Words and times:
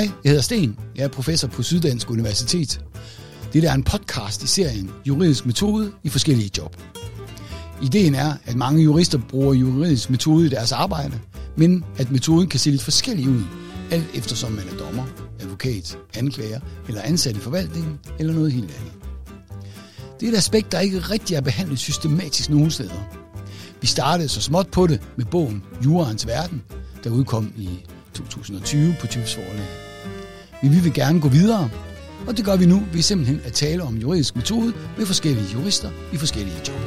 Hej, 0.00 0.10
jeg 0.24 0.30
hedder 0.30 0.42
Sten. 0.42 0.78
Jeg 0.96 1.04
er 1.04 1.08
professor 1.08 1.48
på 1.48 1.62
Syddansk 1.62 2.10
Universitet. 2.10 2.80
Det 3.52 3.64
er 3.64 3.72
en 3.72 3.82
podcast 3.82 4.42
i 4.42 4.46
serien 4.46 4.90
Juridisk 5.04 5.46
Metode 5.46 5.92
i 6.02 6.08
forskellige 6.08 6.50
job. 6.58 6.76
Ideen 7.82 8.14
er, 8.14 8.34
at 8.44 8.56
mange 8.56 8.82
jurister 8.82 9.18
bruger 9.28 9.54
juridisk 9.54 10.10
metode 10.10 10.46
i 10.46 10.48
deres 10.48 10.72
arbejde, 10.72 11.18
men 11.56 11.84
at 11.98 12.10
metoden 12.10 12.48
kan 12.48 12.60
se 12.60 12.70
lidt 12.70 12.82
forskellig 12.82 13.28
ud, 13.28 13.42
alt 13.90 14.06
eftersom 14.14 14.52
man 14.52 14.64
er 14.72 14.76
dommer, 14.76 15.04
advokat, 15.40 15.98
anklager 16.14 16.60
eller 16.88 17.02
ansat 17.02 17.36
i 17.36 17.40
forvaltningen 17.40 17.98
eller 18.18 18.32
noget 18.32 18.52
helt 18.52 18.74
andet. 18.78 18.92
Det 20.20 20.28
er 20.28 20.32
et 20.32 20.36
aspekt, 20.36 20.72
der 20.72 20.80
ikke 20.80 20.98
rigtig 20.98 21.36
er 21.36 21.40
behandlet 21.40 21.78
systematisk 21.78 22.50
nogen 22.50 22.70
steder. 22.70 23.08
Vi 23.80 23.86
startede 23.86 24.28
så 24.28 24.40
småt 24.40 24.68
på 24.68 24.86
det 24.86 25.00
med 25.16 25.24
bogen 25.24 25.62
Jurens 25.84 26.26
Verden, 26.26 26.62
der 27.04 27.10
udkom 27.10 27.52
i 27.56 27.68
2020 28.14 28.94
på 29.00 29.06
Typs 29.06 29.34
Forlag. 29.34 29.89
Men 30.62 30.72
vi 30.72 30.78
vil 30.80 30.94
gerne 30.94 31.20
gå 31.20 31.28
videre, 31.28 31.70
og 32.26 32.36
det 32.36 32.44
gør 32.44 32.56
vi 32.56 32.66
nu 32.66 32.82
ved 32.92 33.02
simpelthen 33.02 33.40
at 33.44 33.52
tale 33.52 33.82
om 33.82 33.96
juridisk 33.96 34.36
metode 34.36 34.72
med 34.98 35.06
forskellige 35.06 35.46
jurister 35.54 35.90
i 36.12 36.16
forskellige 36.16 36.56
job. 36.68 36.80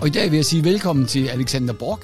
Og 0.00 0.06
i 0.06 0.10
dag 0.10 0.30
vil 0.30 0.36
jeg 0.36 0.44
sige 0.44 0.64
velkommen 0.64 1.06
til 1.06 1.28
Alexander 1.28 1.74
Borg, 1.74 2.00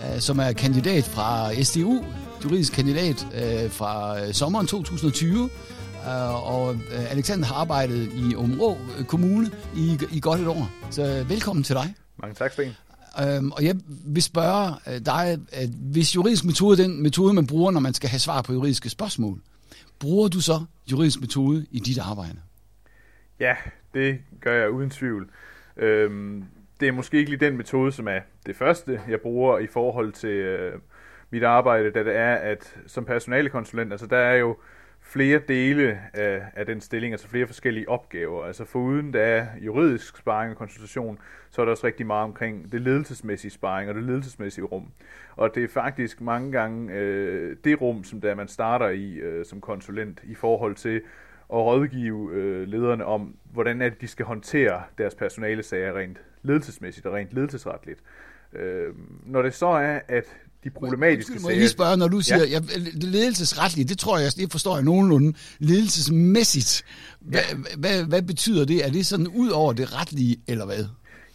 øh, 0.00 0.20
som 0.20 0.38
er 0.38 0.52
kandidat 0.52 1.04
fra 1.04 1.54
SDU, 1.62 2.04
juridisk 2.44 2.72
kandidat 2.72 3.26
øh, 3.34 3.70
fra 3.70 4.20
øh, 4.20 4.34
sommeren 4.34 4.66
2020. 4.66 5.50
Og 6.44 6.76
Alexander 7.10 7.46
har 7.46 7.54
arbejdet 7.54 8.10
i 8.14 8.36
Områ 8.36 8.78
Kommune 9.06 9.50
i, 9.76 9.98
i 10.12 10.20
godt 10.20 10.40
et 10.40 10.46
år. 10.46 10.70
Så 10.90 11.24
velkommen 11.28 11.62
til 11.62 11.74
dig. 11.74 11.94
Mange 12.18 12.34
tak, 12.34 12.52
Sten. 12.52 12.87
Øhm, 13.20 13.52
og 13.52 13.64
jeg 13.64 13.76
vil 14.06 14.22
spørge 14.22 14.74
øh, 14.88 15.06
dig, 15.06 15.38
at 15.52 15.68
hvis 15.68 16.14
juridisk 16.14 16.44
metode 16.44 16.82
er 16.82 16.86
den 16.86 17.02
metode, 17.02 17.34
man 17.34 17.46
bruger, 17.46 17.70
når 17.70 17.80
man 17.80 17.94
skal 17.94 18.10
have 18.10 18.20
svar 18.20 18.42
på 18.42 18.52
juridiske 18.52 18.88
spørgsmål, 18.88 19.40
bruger 19.98 20.28
du 20.28 20.40
så 20.40 20.64
juridisk 20.92 21.20
metode 21.20 21.66
i 21.70 21.78
dit 21.78 21.98
arbejde? 21.98 22.38
Ja, 23.40 23.56
det 23.94 24.18
gør 24.40 24.60
jeg 24.60 24.70
uden 24.70 24.90
tvivl. 24.90 25.30
Øhm, 25.76 26.44
det 26.80 26.88
er 26.88 26.92
måske 26.92 27.18
ikke 27.18 27.30
lige 27.30 27.46
den 27.46 27.56
metode, 27.56 27.92
som 27.92 28.08
er 28.08 28.20
det 28.46 28.56
første, 28.56 29.00
jeg 29.08 29.20
bruger 29.20 29.58
i 29.58 29.66
forhold 29.66 30.12
til 30.12 30.30
øh, 30.30 30.80
mit 31.30 31.42
arbejde, 31.42 31.90
da 31.90 32.04
det 32.04 32.16
er, 32.16 32.34
at 32.34 32.74
som 32.86 33.04
personalekonsulent, 33.04 33.92
altså 33.92 34.06
der 34.06 34.16
er 34.16 34.34
jo 34.34 34.56
flere 35.08 35.40
dele 35.48 36.00
af, 36.12 36.42
af 36.56 36.66
den 36.66 36.80
stilling, 36.80 37.12
altså 37.12 37.28
flere 37.28 37.46
forskellige 37.46 37.88
opgaver. 37.88 38.44
Altså 38.44 38.64
foruden 38.64 39.12
der 39.12 39.20
er 39.20 39.46
juridisk 39.60 40.16
sparring 40.16 40.50
og 40.50 40.56
konsultation, 40.56 41.18
så 41.50 41.60
er 41.60 41.64
der 41.64 41.70
også 41.70 41.86
rigtig 41.86 42.06
meget 42.06 42.24
omkring 42.24 42.72
det 42.72 42.80
ledelsesmæssige 42.80 43.50
sparring 43.50 43.88
og 43.88 43.94
det 43.94 44.04
ledelsesmæssige 44.04 44.64
rum. 44.64 44.88
Og 45.36 45.54
det 45.54 45.64
er 45.64 45.68
faktisk 45.68 46.20
mange 46.20 46.52
gange 46.52 46.94
øh, 46.94 47.56
det 47.64 47.80
rum, 47.80 48.04
som 48.04 48.20
der 48.20 48.34
man 48.34 48.48
starter 48.48 48.88
i 48.88 49.14
øh, 49.14 49.46
som 49.46 49.60
konsulent 49.60 50.20
i 50.24 50.34
forhold 50.34 50.74
til 50.74 50.96
at 51.52 51.56
rådgive 51.56 52.30
øh, 52.32 52.68
lederne 52.68 53.04
om, 53.04 53.36
hvordan 53.52 53.82
er 53.82 53.88
det, 53.88 54.00
de 54.00 54.08
skal 54.08 54.26
håndtere 54.26 54.82
deres 54.98 55.14
personale 55.14 55.62
sager 55.62 55.96
rent 55.96 56.18
ledelsesmæssigt 56.42 57.06
og 57.06 57.14
rent 57.14 57.32
ledelsesretligt. 57.32 58.00
Øh, 58.52 58.94
når 59.26 59.42
det 59.42 59.54
så 59.54 59.66
er, 59.66 60.00
at 60.08 60.36
de 60.68 60.74
problematiske 60.74 61.32
sager... 61.32 61.42
Må 61.42 61.48
jeg 61.48 61.58
lige 61.58 61.68
spørge, 61.68 61.96
når 61.96 62.08
du 62.08 62.20
siger, 62.20 62.38
ja. 62.38 62.46
Ja, 62.46 62.60
ledelsesretligt, 62.94 63.88
det 63.88 63.98
tror 63.98 64.18
jeg, 64.18 64.30
det 64.36 64.52
forstår 64.52 64.76
jeg 64.76 64.84
nogenlunde. 64.84 65.32
Ledelsesmæssigt, 65.58 66.84
hvad, 67.20 67.40
ja. 67.50 67.56
hvad, 67.78 68.04
hvad, 68.04 68.22
betyder 68.22 68.64
det? 68.64 68.86
Er 68.86 68.90
det 68.90 69.06
sådan 69.06 69.28
ud 69.28 69.48
over 69.48 69.72
det 69.72 70.00
retlige, 70.00 70.36
eller 70.48 70.66
hvad? 70.66 70.84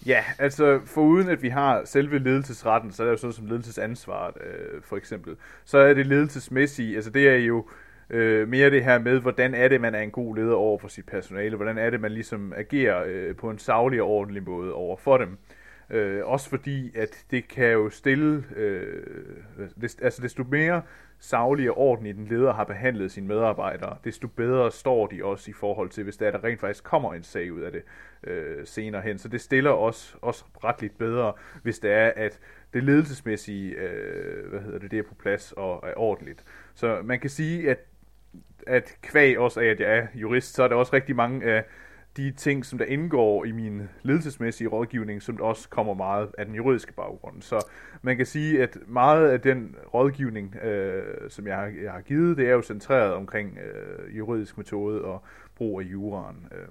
Ja, 0.05 0.23
altså 0.39 0.79
foruden 0.85 1.29
at 1.29 1.43
vi 1.43 1.49
har 1.49 1.81
selve 1.85 2.19
ledelsesretten, 2.19 2.91
så 2.91 3.03
er 3.03 3.07
det 3.07 3.11
jo 3.11 3.17
sådan 3.17 3.33
som 3.33 3.45
ledelsesansvaret 3.45 4.33
øh, 4.41 4.81
for 4.83 4.97
eksempel, 4.97 5.35
så 5.65 5.77
er 5.77 5.93
det 5.93 6.07
ledelsesmæssige, 6.07 6.95
altså 6.95 7.09
det 7.09 7.27
er 7.27 7.35
jo 7.35 7.65
øh, 8.09 8.47
mere 8.47 8.69
det 8.69 8.83
her 8.83 8.99
med, 8.99 9.19
hvordan 9.19 9.53
er 9.53 9.67
det, 9.67 9.81
man 9.81 9.95
er 9.95 9.99
en 9.99 10.11
god 10.11 10.35
leder 10.35 10.55
over 10.55 10.79
for 10.79 10.87
sit 10.87 11.05
personale, 11.05 11.55
hvordan 11.55 11.77
er 11.77 11.89
det, 11.89 12.01
man 12.01 12.11
ligesom 12.11 12.53
agerer 12.55 13.03
øh, 13.07 13.35
på 13.35 13.49
en 13.49 13.59
savlig 13.59 14.01
og 14.01 14.07
ordentlig 14.09 14.43
måde 14.43 14.73
over 14.73 14.97
for 14.97 15.17
dem. 15.17 15.27
Øh, 15.29 15.62
Øh, 15.89 16.25
også 16.25 16.49
fordi, 16.49 16.97
at 16.97 17.25
det 17.31 17.47
kan 17.47 17.71
jo 17.71 17.89
stille, 17.89 18.43
øh, 18.55 19.03
altså 20.01 20.21
desto 20.21 20.43
mere 20.43 20.81
savlige 21.19 21.71
og 21.71 21.77
ordentligt 21.77 22.17
den 22.17 22.27
leder 22.27 22.53
har 22.53 22.63
behandlet 22.63 23.11
sine 23.11 23.27
medarbejdere, 23.27 23.97
desto 24.03 24.27
bedre 24.27 24.71
står 24.71 25.07
de 25.07 25.25
også 25.25 25.51
i 25.51 25.53
forhold 25.53 25.89
til, 25.89 26.03
hvis 26.03 26.17
der, 26.17 26.31
der 26.31 26.43
rent 26.43 26.59
faktisk 26.59 26.83
kommer 26.83 27.13
en 27.13 27.23
sag 27.23 27.53
ud 27.53 27.61
af 27.61 27.71
det 27.71 27.81
øh, 28.23 28.65
senere 28.65 29.01
hen. 29.01 29.17
Så 29.17 29.27
det 29.27 29.41
stiller 29.41 29.71
os 29.71 30.17
også 30.21 30.45
retligt 30.63 30.97
bedre, 30.97 31.33
hvis 31.63 31.79
det 31.79 31.91
er, 31.91 32.11
at 32.15 32.39
det 32.73 32.83
ledelsesmæssige 32.83 33.75
øh, 33.75 34.49
hvad 34.49 34.59
hedder 34.59 34.79
det, 34.79 34.91
det 34.91 34.99
er 34.99 35.03
på 35.03 35.15
plads 35.15 35.51
og 35.51 35.83
er 35.87 35.93
ordentligt. 35.95 36.43
Så 36.73 37.01
man 37.03 37.19
kan 37.19 37.29
sige, 37.29 37.69
at, 37.69 37.79
at 38.67 38.97
kvæg 39.01 39.39
også 39.39 39.59
af, 39.59 39.65
at 39.65 39.79
jeg 39.79 39.97
er 39.97 40.07
jurist, 40.15 40.53
så 40.55 40.63
er 40.63 40.67
der 40.67 40.75
også 40.75 40.93
rigtig 40.93 41.15
mange 41.15 41.45
af 41.45 41.63
de 42.17 42.31
ting, 42.31 42.65
som 42.65 42.77
der 42.77 42.85
indgår 42.85 43.45
i 43.45 43.51
min 43.51 43.81
ledelsesmæssige 44.03 44.67
rådgivning, 44.67 45.21
som 45.21 45.41
også 45.41 45.69
kommer 45.69 45.93
meget 45.93 46.29
af 46.37 46.45
den 46.45 46.55
juridiske 46.55 46.93
baggrund. 46.93 47.41
Så 47.41 47.65
man 48.01 48.17
kan 48.17 48.25
sige, 48.25 48.63
at 48.63 48.77
meget 48.87 49.29
af 49.29 49.41
den 49.41 49.75
rådgivning, 49.93 50.55
øh, 50.55 51.03
som 51.29 51.47
jeg 51.47 51.55
har, 51.55 51.71
jeg 51.83 51.91
har 51.91 52.01
givet, 52.01 52.37
det 52.37 52.47
er 52.47 52.51
jo 52.51 52.61
centreret 52.61 53.13
omkring 53.13 53.57
øh, 53.57 54.17
juridisk 54.17 54.57
metode 54.57 55.01
og 55.01 55.23
brug 55.55 55.81
af 55.81 55.85
juraen. 55.85 56.47
Øh. 56.51 56.67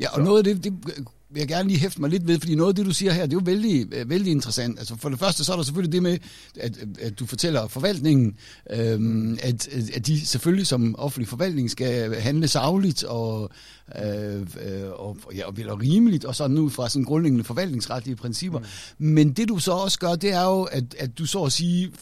Ja, 0.00 0.06
og 0.08 0.14
så. 0.14 0.22
noget 0.22 0.38
af 0.38 0.44
det, 0.44 0.64
det 0.64 1.08
vil 1.32 1.40
jeg 1.40 1.48
gerne 1.48 1.68
lige 1.68 1.80
hæfte 1.80 2.00
mig 2.00 2.10
lidt 2.10 2.26
ved, 2.26 2.38
fordi 2.38 2.54
noget 2.54 2.68
af 2.68 2.74
det, 2.74 2.86
du 2.86 2.92
siger 2.92 3.12
her, 3.12 3.22
det 3.22 3.32
er 3.32 3.36
jo 3.36 3.42
vældig, 3.44 3.94
øh, 3.94 4.10
vældig 4.10 4.30
interessant. 4.30 4.78
Altså 4.78 4.96
for 4.96 5.08
det 5.08 5.18
første, 5.18 5.44
så 5.44 5.52
er 5.52 5.56
der 5.56 5.62
selvfølgelig 5.62 5.92
det 5.92 6.02
med, 6.02 6.18
at, 6.60 6.78
at 7.00 7.18
du 7.18 7.26
fortæller 7.26 7.68
forvaltningen, 7.68 8.36
øhm, 8.70 9.38
at, 9.42 9.68
at 9.94 10.06
de 10.06 10.26
selvfølgelig 10.26 10.66
som 10.66 10.94
offentlig 10.98 11.28
forvaltning 11.28 11.70
skal 11.70 12.20
handle 12.20 12.48
savligt 12.48 13.04
og, 13.04 13.50
øh, 14.04 14.42
og, 14.92 15.16
ja, 15.34 15.46
og, 15.46 15.54
og 15.68 15.80
rimeligt, 15.80 16.24
og 16.24 16.36
sådan 16.36 16.58
ud 16.58 16.70
fra 16.70 16.88
sådan 16.88 17.04
grundlæggende 17.04 17.44
forvaltningsretlige 17.44 18.16
principper. 18.16 18.58
Mm. 18.58 19.06
Men 19.06 19.32
det 19.32 19.48
du 19.48 19.58
så 19.58 19.72
også 19.72 19.98
gør, 19.98 20.14
det 20.14 20.32
er 20.32 20.44
jo, 20.44 20.62
at, 20.62 20.84
at 20.98 21.18
du 21.18 21.26
så 21.26 21.42
at 21.42 21.52
sige 21.52 21.92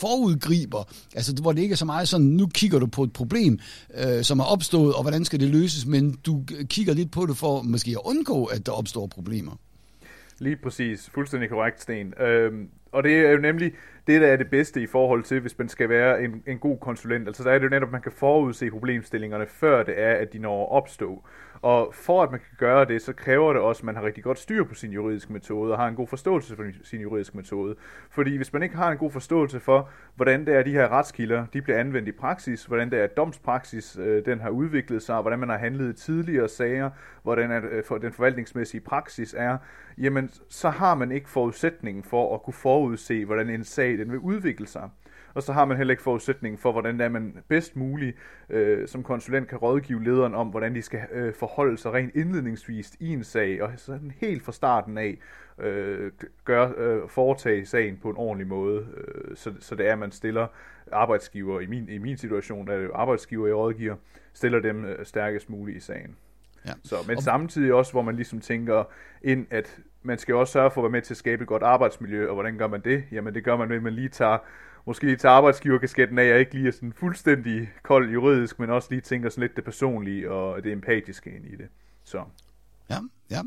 forudgriber, 0.00 0.84
altså 1.14 1.32
hvor 1.32 1.52
det 1.52 1.62
ikke 1.62 1.72
er 1.72 1.76
så 1.76 1.84
meget 1.84 2.08
sådan, 2.08 2.26
nu 2.26 2.46
kigger 2.46 2.78
du 2.78 2.86
på 2.86 3.04
et 3.04 3.12
problem, 3.12 3.58
øh, 3.98 4.24
som 4.24 4.40
er 4.40 4.44
opstået, 4.44 4.94
og 4.94 5.02
hvordan 5.02 5.24
skal 5.24 5.40
det 5.40 5.48
løses, 5.48 5.86
men 5.86 6.12
du 6.26 6.44
kigger 6.64 6.94
lidt 6.94 7.10
på 7.10 7.26
det 7.26 7.36
for 7.36 7.62
måske 7.62 7.90
at 7.90 8.00
undgå, 8.04 8.21
at 8.54 8.66
der 8.66 8.72
opstår 8.72 9.06
problemer. 9.06 9.56
Lige 10.38 10.56
præcis. 10.56 11.10
Fuldstændig 11.14 11.50
korrekt, 11.50 11.82
Sten. 11.82 12.14
Øhm, 12.20 12.68
og 12.92 13.02
det 13.04 13.26
er 13.26 13.30
jo 13.30 13.38
nemlig 13.38 13.74
det, 14.06 14.20
der 14.20 14.26
er 14.26 14.36
det 14.36 14.50
bedste 14.50 14.80
i 14.80 14.86
forhold 14.86 15.22
til, 15.22 15.40
hvis 15.40 15.58
man 15.58 15.68
skal 15.68 15.88
være 15.88 16.24
en, 16.24 16.42
en 16.46 16.58
god 16.58 16.78
konsulent. 16.78 17.28
Altså 17.28 17.44
der 17.44 17.50
er 17.50 17.58
det 17.58 17.64
jo 17.64 17.70
netop, 17.70 17.88
at 17.88 17.92
man 17.92 18.02
kan 18.02 18.12
forudse 18.12 18.70
problemstillingerne, 18.70 19.46
før 19.46 19.82
det 19.82 19.94
er, 20.00 20.12
at 20.12 20.32
de 20.32 20.38
når 20.38 20.62
at 20.62 20.72
opstå. 20.72 21.24
Og 21.62 21.94
for 21.94 22.22
at 22.22 22.30
man 22.30 22.40
kan 22.40 22.56
gøre 22.58 22.84
det, 22.84 23.02
så 23.02 23.12
kræver 23.12 23.52
det 23.52 23.62
også, 23.62 23.80
at 23.80 23.84
man 23.84 23.94
har 23.96 24.02
rigtig 24.02 24.24
godt 24.24 24.38
styr 24.38 24.64
på 24.64 24.74
sin 24.74 24.92
juridiske 24.92 25.32
metode, 25.32 25.72
og 25.72 25.78
har 25.78 25.88
en 25.88 25.94
god 25.94 26.06
forståelse 26.06 26.56
for 26.56 26.64
sin 26.82 27.00
juridiske 27.00 27.36
metode. 27.36 27.74
Fordi 28.10 28.36
hvis 28.36 28.52
man 28.52 28.62
ikke 28.62 28.76
har 28.76 28.90
en 28.90 28.98
god 28.98 29.10
forståelse 29.10 29.60
for, 29.60 29.90
hvordan 30.16 30.46
det 30.46 30.54
er, 30.54 30.62
de 30.62 30.70
her 30.70 30.88
retskilder 30.88 31.46
de 31.52 31.62
bliver 31.62 31.78
anvendt 31.78 32.08
i 32.08 32.12
praksis, 32.12 32.64
hvordan 32.64 32.90
det 32.90 32.98
er, 32.98 33.04
at 33.04 33.16
domspraksis 33.16 33.98
øh, 34.00 34.24
den 34.24 34.40
har 34.40 34.50
udviklet 34.50 35.02
sig, 35.02 35.20
hvordan 35.20 35.38
man 35.38 35.48
har 35.48 35.58
handlet 35.58 35.90
i 35.98 36.04
tidligere 36.04 36.48
sager, 36.48 36.90
hvordan 37.22 37.50
er, 37.50 37.60
øh, 37.70 37.84
for 37.84 37.98
den 37.98 38.12
forvaltningsmæssige 38.12 38.80
praksis 38.80 39.34
er, 39.38 39.58
jamen 39.98 40.30
så 40.48 40.70
har 40.70 40.94
man 40.94 41.12
ikke 41.12 41.28
forudsætningen 41.28 42.04
for 42.04 42.34
at 42.34 42.42
kunne 42.42 42.54
forudse, 42.54 42.81
hvordan 43.24 43.50
en 43.50 43.64
sag 43.64 43.98
den 43.98 44.10
vil 44.10 44.18
udvikle 44.18 44.66
sig 44.66 44.90
og 45.34 45.42
så 45.42 45.52
har 45.52 45.64
man 45.64 45.76
heller 45.76 45.90
ikke 45.90 46.02
forudsætningen 46.02 46.58
for, 46.58 46.72
hvordan 46.72 47.00
er 47.00 47.08
man 47.08 47.36
bedst 47.48 47.76
muligt 47.76 48.16
øh, 48.50 48.88
som 48.88 49.02
konsulent 49.02 49.48
kan 49.48 49.58
rådgive 49.58 50.04
lederen 50.04 50.34
om, 50.34 50.48
hvordan 50.48 50.74
de 50.74 50.82
skal 50.82 51.00
øh, 51.12 51.34
forholde 51.34 51.78
sig 51.78 51.92
rent 51.92 52.14
indledningsvis 52.14 52.96
i 53.00 53.08
en 53.08 53.24
sag, 53.24 53.62
og 53.62 53.72
sådan 53.76 54.12
helt 54.20 54.42
fra 54.42 54.52
starten 54.52 54.98
af 54.98 55.18
øh, 55.58 56.12
gør, 56.44 56.72
øh, 56.76 57.08
foretage 57.08 57.66
sagen 57.66 57.98
på 58.02 58.10
en 58.10 58.16
ordentlig 58.16 58.46
måde, 58.46 58.86
øh, 58.96 59.36
så, 59.36 59.52
så 59.60 59.74
det 59.74 59.88
er, 59.88 59.92
at 59.92 59.98
man 59.98 60.12
stiller 60.12 60.46
arbejdsgiver, 60.92 61.60
i 61.60 61.66
min, 61.66 61.88
i 61.88 61.98
min 61.98 62.16
situation 62.16 62.68
er 62.68 62.76
det 62.76 62.84
jo 62.84 62.92
arbejdsgiver, 62.94 63.46
jeg 63.46 63.56
rådgiver, 63.56 63.96
stiller 64.32 64.60
dem 64.60 64.84
øh, 64.84 65.06
stærkest 65.06 65.50
muligt 65.50 65.76
i 65.76 65.80
sagen. 65.80 66.16
Ja. 66.66 66.72
Så, 66.84 66.96
men 67.08 67.16
og... 67.16 67.22
samtidig 67.22 67.74
også, 67.74 67.92
hvor 67.92 68.02
man 68.02 68.16
ligesom 68.16 68.40
tænker 68.40 68.84
ind, 69.22 69.46
at 69.50 69.80
man 70.02 70.18
skal 70.18 70.34
også 70.34 70.52
sørge 70.52 70.70
for 70.70 70.80
at 70.80 70.82
være 70.82 70.92
med 70.92 71.02
til 71.02 71.14
at 71.14 71.18
skabe 71.18 71.42
et 71.42 71.48
godt 71.48 71.62
arbejdsmiljø, 71.62 72.28
og 72.28 72.34
hvordan 72.34 72.58
gør 72.58 72.66
man 72.66 72.80
det? 72.84 73.04
Jamen 73.12 73.34
det 73.34 73.44
gør 73.44 73.56
man 73.56 73.68
ved, 73.68 73.76
at 73.76 73.82
man 73.82 73.92
lige 73.92 74.08
tager 74.08 74.38
måske 74.86 75.06
lige 75.06 75.16
tager 75.16 75.32
arbejdsgiverkasketten 75.32 76.18
af, 76.18 76.28
jeg 76.28 76.40
ikke 76.40 76.54
lige 76.54 76.68
er 76.68 76.72
sådan 76.72 76.92
fuldstændig 76.92 77.70
kold 77.82 78.10
juridisk, 78.10 78.58
men 78.58 78.70
også 78.70 78.88
lige 78.90 79.00
tænker 79.00 79.30
sådan 79.30 79.42
lidt 79.42 79.56
det 79.56 79.64
personlige 79.64 80.30
og 80.30 80.64
det 80.64 80.72
empatiske 80.72 81.36
ind 81.36 81.44
i 81.46 81.56
det. 81.56 81.68
Så. 82.04 82.24
Ja, 82.90 82.98
ja. 83.30 83.42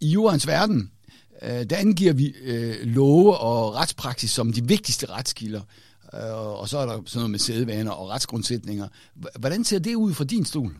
I 0.00 0.08
jurens 0.08 0.46
verden, 0.46 0.92
øh, 1.42 1.48
der 1.48 1.76
angiver 1.76 2.12
vi 2.12 2.34
øh, 2.44 2.74
love 2.82 3.36
og 3.36 3.74
retspraksis 3.74 4.30
som 4.30 4.52
de 4.52 4.64
vigtigste 4.64 5.10
retskilder. 5.10 5.60
Øh, 6.14 6.60
og 6.60 6.68
så 6.68 6.78
er 6.78 6.86
der 6.86 6.92
sådan 6.92 7.18
noget 7.18 7.30
med 7.30 7.38
sædvaner 7.38 7.90
og 7.90 8.08
retsgrundsætninger. 8.08 8.88
Hvordan 9.38 9.64
ser 9.64 9.78
det 9.78 9.94
ud 9.94 10.14
fra 10.14 10.24
din 10.24 10.44
stol? 10.44 10.76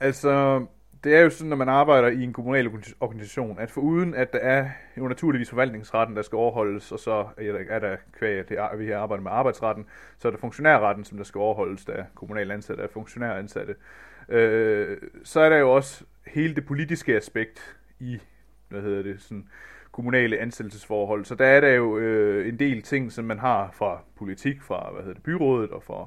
Altså, 0.00 0.66
det 1.06 1.16
er 1.16 1.20
jo 1.20 1.30
sådan, 1.30 1.48
når 1.48 1.56
man 1.56 1.68
arbejder 1.68 2.08
i 2.08 2.22
en 2.22 2.32
kommunal 2.32 2.70
organisation, 3.00 3.58
at 3.58 3.70
foruden 3.70 4.14
at 4.14 4.32
der 4.32 4.38
er 4.38 4.70
jo 4.98 5.08
naturligvis 5.08 5.50
forvaltningsretten, 5.50 6.16
der 6.16 6.22
skal 6.22 6.36
overholdes, 6.36 6.92
og 6.92 6.98
så 6.98 7.26
er 7.38 7.78
der 7.78 7.96
kvæg, 8.18 8.38
at 8.38 8.48
det 8.48 8.58
er, 8.58 8.76
vi 8.76 8.86
har 8.86 8.98
arbejdet 8.98 9.22
med 9.22 9.30
arbejdsretten, 9.30 9.86
så 10.18 10.28
er 10.28 10.32
der 10.32 10.38
funktionærretten, 10.38 11.04
som 11.04 11.16
der 11.16 11.24
skal 11.24 11.38
overholdes, 11.38 11.84
der 11.84 11.92
er 11.92 12.04
kommunale 12.14 12.54
ansatte 12.54 12.80
og 12.80 12.90
funktionæransatte. 12.90 13.74
Øh, 14.28 14.96
så 15.24 15.40
er 15.40 15.48
der 15.48 15.56
jo 15.56 15.72
også 15.72 16.04
hele 16.26 16.54
det 16.54 16.66
politiske 16.66 17.16
aspekt 17.16 17.76
i, 18.00 18.18
hvad 18.68 18.82
hedder 18.82 19.02
det, 19.02 19.20
sådan, 19.22 19.48
kommunale 19.92 20.38
ansættelsesforhold. 20.38 21.24
Så 21.24 21.34
der 21.34 21.46
er 21.46 21.60
der 21.60 21.72
jo 21.72 21.98
øh, 21.98 22.48
en 22.48 22.58
del 22.58 22.82
ting, 22.82 23.12
som 23.12 23.24
man 23.24 23.38
har 23.38 23.70
fra 23.72 24.00
politik, 24.16 24.62
fra 24.62 24.90
hvad 24.92 25.02
hedder 25.02 25.14
det, 25.14 25.22
byrådet 25.22 25.70
og 25.70 25.82
fra 25.82 26.06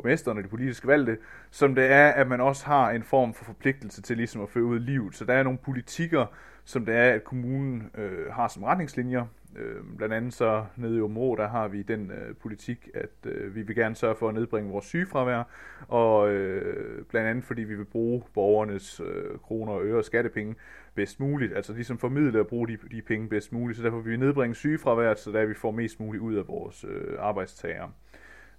borgmesteren 0.00 0.38
og 0.38 0.44
de 0.44 0.48
politiske 0.48 0.86
valgte, 0.86 1.18
som 1.50 1.74
det 1.74 1.92
er, 1.92 2.08
at 2.08 2.28
man 2.28 2.40
også 2.40 2.66
har 2.66 2.90
en 2.90 3.02
form 3.02 3.34
for 3.34 3.44
forpligtelse 3.44 4.02
til 4.02 4.16
ligesom 4.16 4.42
at 4.42 4.48
føre 4.48 4.64
ud 4.64 4.76
i 4.76 4.82
livet. 4.82 5.14
Så 5.14 5.24
der 5.24 5.34
er 5.34 5.42
nogle 5.42 5.58
politikker, 5.58 6.26
som 6.64 6.84
det 6.86 6.94
er, 6.94 7.12
at 7.12 7.24
kommunen 7.24 7.90
øh, 7.98 8.32
har 8.32 8.48
som 8.48 8.62
retningslinjer. 8.62 9.26
Øh, 9.56 9.96
blandt 9.96 10.14
andet 10.14 10.34
så 10.34 10.64
nede 10.76 10.98
i 10.98 11.00
Områ, 11.00 11.36
der 11.36 11.48
har 11.48 11.68
vi 11.68 11.82
den 11.82 12.10
øh, 12.10 12.34
politik, 12.34 12.88
at 12.94 13.30
øh, 13.32 13.54
vi 13.54 13.62
vil 13.62 13.76
gerne 13.76 13.96
sørge 13.96 14.14
for 14.14 14.28
at 14.28 14.34
nedbringe 14.34 14.70
vores 14.70 14.84
sygefravær, 14.84 15.42
og 15.88 16.30
øh, 16.30 17.04
blandt 17.04 17.28
andet 17.28 17.44
fordi 17.44 17.62
vi 17.62 17.74
vil 17.74 17.84
bruge 17.84 18.22
borgernes 18.34 19.00
øh, 19.00 19.38
kroner 19.38 19.72
og 19.72 19.84
øre 19.84 19.98
og 19.98 20.04
skattepenge 20.04 20.54
bedst 20.94 21.20
muligt, 21.20 21.56
altså 21.56 21.72
ligesom 21.72 21.98
formidle 21.98 22.40
at 22.40 22.46
bruge 22.46 22.68
de, 22.68 22.78
de 22.90 23.02
penge 23.02 23.28
bedst 23.28 23.52
muligt, 23.52 23.76
så 23.76 23.82
derfor 23.84 24.00
vil 24.00 24.12
vi 24.12 24.16
nedbringe 24.16 24.54
sygefraværet, 24.54 25.18
så 25.18 25.32
der 25.32 25.46
vi 25.46 25.54
får 25.54 25.70
mest 25.70 26.00
muligt 26.00 26.22
ud 26.22 26.34
af 26.34 26.48
vores 26.48 26.84
øh, 26.84 27.14
arbejdstagere. 27.18 27.90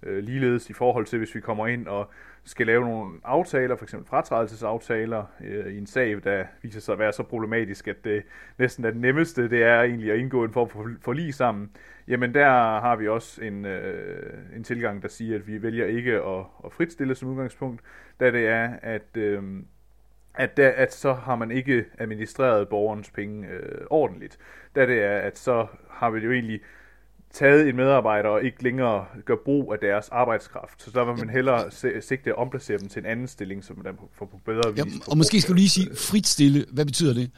Øh, 0.02 0.24
ligeledes 0.24 0.70
i 0.70 0.72
forhold 0.72 1.06
til, 1.06 1.18
hvis 1.18 1.34
vi 1.34 1.40
kommer 1.40 1.66
ind 1.66 1.86
og 1.86 2.10
skal 2.44 2.66
lave 2.66 2.84
nogle 2.84 3.20
aftaler, 3.24 3.76
f.eks. 3.76 3.94
fratrædelsesaftaler 4.06 5.24
øh, 5.44 5.72
i 5.72 5.78
en 5.78 5.86
sag, 5.86 6.20
der 6.24 6.44
viser 6.62 6.80
sig 6.80 6.92
at 6.92 6.98
være 6.98 7.12
så 7.12 7.22
problematisk, 7.22 7.88
at 7.88 8.04
det 8.04 8.22
næsten 8.58 8.84
er 8.84 8.90
det 8.90 9.00
nemmeste, 9.00 9.50
det 9.50 9.62
er 9.62 9.82
egentlig 9.82 10.12
at 10.12 10.18
indgå 10.18 10.44
en 10.44 10.52
form 10.52 10.68
for 10.68 10.90
forlig 11.02 11.34
sammen, 11.34 11.70
jamen 12.08 12.34
der 12.34 12.48
har 12.80 12.96
vi 12.96 13.08
også 13.08 13.44
en, 13.44 13.64
øh, 13.64 14.56
en 14.56 14.64
tilgang, 14.64 15.02
der 15.02 15.08
siger, 15.08 15.36
at 15.36 15.46
vi 15.46 15.62
vælger 15.62 15.86
ikke 15.86 16.12
at, 16.12 16.44
at 16.64 16.72
fritstille 16.72 17.14
som 17.14 17.28
udgangspunkt, 17.28 17.80
da 18.20 18.30
det 18.30 18.46
er, 18.46 18.70
at, 18.82 19.16
øh, 19.16 19.42
at, 20.34 20.56
der, 20.56 20.68
at 20.68 20.92
så 20.92 21.12
har 21.12 21.36
man 21.36 21.50
ikke 21.50 21.84
administreret 21.98 22.68
borgerens 22.68 23.10
penge 23.10 23.48
øh, 23.48 23.86
ordentligt. 23.90 24.38
Da 24.74 24.86
det 24.86 25.02
er, 25.02 25.18
at 25.18 25.38
så 25.38 25.66
har 25.90 26.10
vi 26.10 26.20
jo 26.20 26.32
egentlig 26.32 26.60
taget 27.32 27.68
en 27.68 27.76
medarbejder 27.76 28.28
og 28.28 28.42
ikke 28.44 28.62
længere 28.62 29.06
gør 29.24 29.36
brug 29.44 29.72
af 29.72 29.78
deres 29.78 30.08
arbejdskraft. 30.08 30.82
Så 30.82 30.90
der 30.94 31.04
vil 31.04 31.18
man 31.18 31.30
hellere 31.30 31.70
sigte 32.00 32.30
at 32.30 32.36
omplacere 32.36 32.78
dem 32.78 32.88
til 32.88 33.00
en 33.00 33.06
anden 33.06 33.26
stilling, 33.26 33.64
som 33.64 33.82
man 33.84 33.98
får 34.12 34.26
på 34.26 34.40
bedre 34.44 34.74
vis. 34.74 34.78
Ja, 34.78 34.84
og 35.10 35.16
måske 35.16 35.40
skal 35.40 35.52
du 35.52 35.56
lige 35.56 35.68
sige 35.68 35.96
fritstille. 36.10 36.64
Hvad 36.72 36.84
betyder 36.84 37.14
det? 37.14 37.30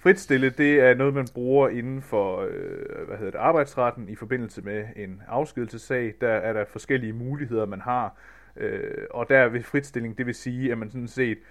Fritstille, 0.00 0.50
det 0.50 0.80
er 0.80 0.94
noget, 0.94 1.14
man 1.14 1.26
bruger 1.34 1.68
inden 1.68 2.02
for 2.02 2.40
øh, 2.40 3.06
hvad 3.06 3.16
hedder 3.18 3.30
det, 3.30 3.38
arbejdsretten 3.38 4.08
i 4.08 4.14
forbindelse 4.14 4.62
med 4.62 4.84
en 4.96 5.22
afskedelsessag. 5.28 6.14
Der 6.20 6.28
er 6.28 6.52
der 6.52 6.64
forskellige 6.72 7.12
muligheder, 7.12 7.66
man 7.66 7.80
har. 7.80 8.16
Øh, 8.56 8.80
og 9.10 9.28
der 9.28 9.48
ved 9.48 9.62
fritstilling, 9.62 10.18
det 10.18 10.26
vil 10.26 10.34
sige, 10.34 10.72
at 10.72 10.78
man 10.78 10.90
sådan 10.90 11.08
set 11.08 11.38
øh, 11.38 11.44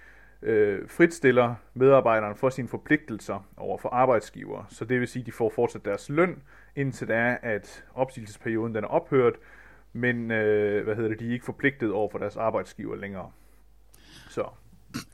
fritstiller 0.88 1.54
medarbejderen 1.74 2.36
for 2.36 2.50
sine 2.50 2.68
forpligtelser 2.68 3.46
over 3.56 3.78
for 3.78 3.88
arbejdsgiver. 3.88 4.66
Så 4.70 4.84
det 4.84 5.00
vil 5.00 5.08
sige, 5.08 5.20
at 5.20 5.26
de 5.26 5.32
får 5.32 5.52
fortsat 5.54 5.84
deres 5.84 6.08
løn, 6.08 6.42
indtil 6.76 7.08
det 7.08 7.16
er, 7.16 7.36
at 7.42 7.84
opsigelsesperioden 7.94 8.74
den 8.74 8.84
er 8.84 8.88
ophørt, 8.88 9.34
men 9.92 10.30
øh, 10.30 10.84
hvad 10.84 10.94
hedder 10.94 11.08
det, 11.08 11.20
de 11.20 11.28
er 11.28 11.32
ikke 11.32 11.44
forpligtet 11.44 11.92
over 11.92 12.10
for 12.10 12.18
deres 12.18 12.36
arbejdsgiver 12.36 12.96
længere. 12.96 13.30
Så. 14.30 14.40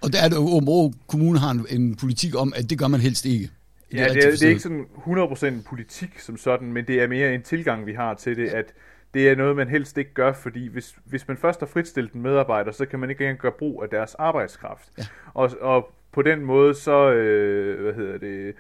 Og 0.02 0.12
der 0.12 0.22
er 0.24 0.28
det 0.28 0.36
jo, 0.36 0.92
Kommune 1.06 1.38
har 1.38 1.50
en, 1.50 1.66
en 1.70 1.96
politik 1.96 2.36
om, 2.36 2.52
at 2.56 2.70
det 2.70 2.78
gør 2.78 2.88
man 2.88 3.00
helst 3.00 3.26
ikke. 3.26 3.50
Ja, 3.92 4.08
det 4.08 4.24
er, 4.24 4.30
det 4.30 4.42
er 4.42 4.48
ikke 4.48 4.60
sådan 4.60 4.86
100% 5.62 5.68
politik 5.68 6.18
som 6.18 6.36
sådan, 6.36 6.72
men 6.72 6.86
det 6.86 7.02
er 7.02 7.06
mere 7.06 7.34
en 7.34 7.42
tilgang, 7.42 7.86
vi 7.86 7.92
har 7.92 8.14
til 8.14 8.36
det, 8.36 8.48
at 8.48 8.74
det 9.14 9.28
er 9.30 9.36
noget, 9.36 9.56
man 9.56 9.68
helst 9.68 9.98
ikke 9.98 10.14
gør, 10.14 10.32
fordi 10.32 10.68
hvis, 10.68 10.96
hvis 11.04 11.28
man 11.28 11.36
først 11.36 11.60
har 11.60 11.66
fritstillet 11.66 12.12
en 12.12 12.22
medarbejder, 12.22 12.72
så 12.72 12.86
kan 12.86 12.98
man 12.98 13.10
ikke 13.10 13.24
engang 13.24 13.38
gøre 13.38 13.52
brug 13.52 13.82
af 13.82 13.88
deres 13.88 14.14
arbejdskraft. 14.14 14.88
Ja. 14.98 15.02
Og, 15.34 15.50
og 15.60 15.92
på 16.12 16.22
den 16.22 16.44
måde, 16.44 16.74
så, 16.74 17.12
øh, 17.12 17.82
hvad 17.82 17.92
hedder 17.94 18.18
det, 18.18 18.54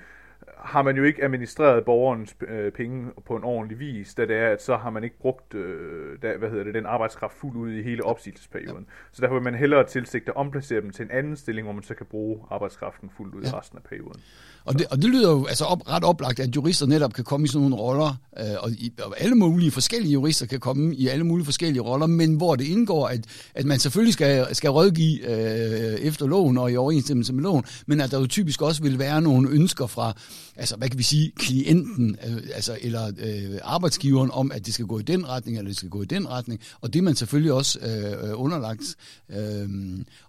har 0.64 0.82
man 0.82 0.96
jo 0.96 1.02
ikke 1.02 1.24
administreret 1.24 1.84
borgerens 1.84 2.36
øh, 2.48 2.72
penge 2.72 3.10
på 3.26 3.36
en 3.36 3.44
ordentlig 3.44 3.78
vis, 3.78 4.14
da 4.14 4.22
det 4.22 4.36
er, 4.36 4.48
at 4.48 4.62
så 4.62 4.76
har 4.76 4.90
man 4.90 5.04
ikke 5.04 5.18
brugt 5.18 5.54
øh, 5.54 6.18
da, 6.22 6.36
hvad 6.36 6.50
hedder 6.50 6.64
det, 6.64 6.74
den 6.74 6.86
arbejdskraft 6.86 7.34
fuldt 7.40 7.56
ud 7.56 7.72
i 7.72 7.82
hele 7.82 8.04
opsigelsesperioden. 8.04 8.86
Ja. 8.88 8.94
Så 9.12 9.22
derfor 9.22 9.34
vil 9.34 9.42
man 9.42 9.54
hellere 9.54 9.86
tilsigte 9.86 10.30
at 10.30 10.36
omplacere 10.36 10.80
dem 10.80 10.90
til 10.90 11.04
en 11.04 11.10
anden 11.10 11.36
stilling, 11.36 11.66
hvor 11.66 11.74
man 11.74 11.82
så 11.82 11.94
kan 11.94 12.06
bruge 12.10 12.38
arbejdskraften 12.50 13.10
fuldt 13.16 13.34
ud 13.34 13.42
ja. 13.42 13.48
i 13.48 13.52
resten 13.52 13.78
af 13.78 13.82
perioden. 13.82 14.20
Og 14.64 14.78
det, 14.78 14.86
og 14.90 14.96
det 14.96 15.04
lyder 15.04 15.30
jo 15.30 15.46
altså 15.46 15.64
op, 15.64 15.88
ret 15.88 16.04
oplagt, 16.04 16.40
at 16.40 16.56
jurister 16.56 16.86
netop 16.86 17.12
kan 17.12 17.24
komme 17.24 17.44
i 17.44 17.48
sådan 17.48 17.60
nogle 17.60 17.76
roller, 17.76 18.16
øh, 18.38 18.44
og, 18.60 18.70
i, 18.70 18.92
og 19.02 19.20
alle 19.20 19.34
mulige 19.34 19.70
forskellige 19.70 20.12
jurister 20.12 20.46
kan 20.46 20.60
komme 20.60 20.94
i 20.94 21.08
alle 21.08 21.24
mulige 21.24 21.44
forskellige 21.44 21.82
roller, 21.82 22.06
men 22.06 22.36
hvor 22.36 22.56
det 22.56 22.64
indgår, 22.64 23.06
at, 23.06 23.50
at 23.54 23.64
man 23.64 23.78
selvfølgelig 23.78 24.14
skal, 24.14 24.54
skal 24.54 24.70
rådgive 24.70 25.20
øh, 25.30 26.00
efter 26.00 26.26
loven 26.26 26.58
og 26.58 26.72
i 26.72 26.76
overensstemmelse 26.76 27.32
med 27.32 27.42
loven, 27.42 27.64
men 27.86 28.00
at 28.00 28.10
der 28.10 28.20
jo 28.20 28.26
typisk 28.26 28.62
også 28.62 28.82
vil 28.82 28.98
være 28.98 29.22
nogle 29.22 29.50
ønsker 29.50 29.86
fra, 29.86 30.12
altså 30.56 30.76
hvad 30.76 30.88
kan 30.88 30.98
vi 30.98 31.02
sige, 31.02 31.32
klienten, 31.36 32.16
øh, 32.26 32.42
altså, 32.54 32.78
eller 32.80 33.12
øh, 33.18 33.58
arbejdsgiveren 33.62 34.30
om, 34.30 34.52
at 34.52 34.66
det 34.66 34.74
skal 34.74 34.86
gå 34.86 34.98
i 34.98 35.02
den 35.02 35.28
retning, 35.28 35.58
eller 35.58 35.68
det 35.68 35.76
skal 35.76 35.88
gå 35.88 36.02
i 36.02 36.06
den 36.06 36.28
retning, 36.28 36.60
og 36.80 36.92
det 36.92 36.98
er 36.98 37.02
man 37.02 37.16
selvfølgelig 37.16 37.52
også 37.52 37.78
øh, 37.78 38.30
øh 38.30 38.40
underlagt, 38.40 38.96
øh, 39.30 39.68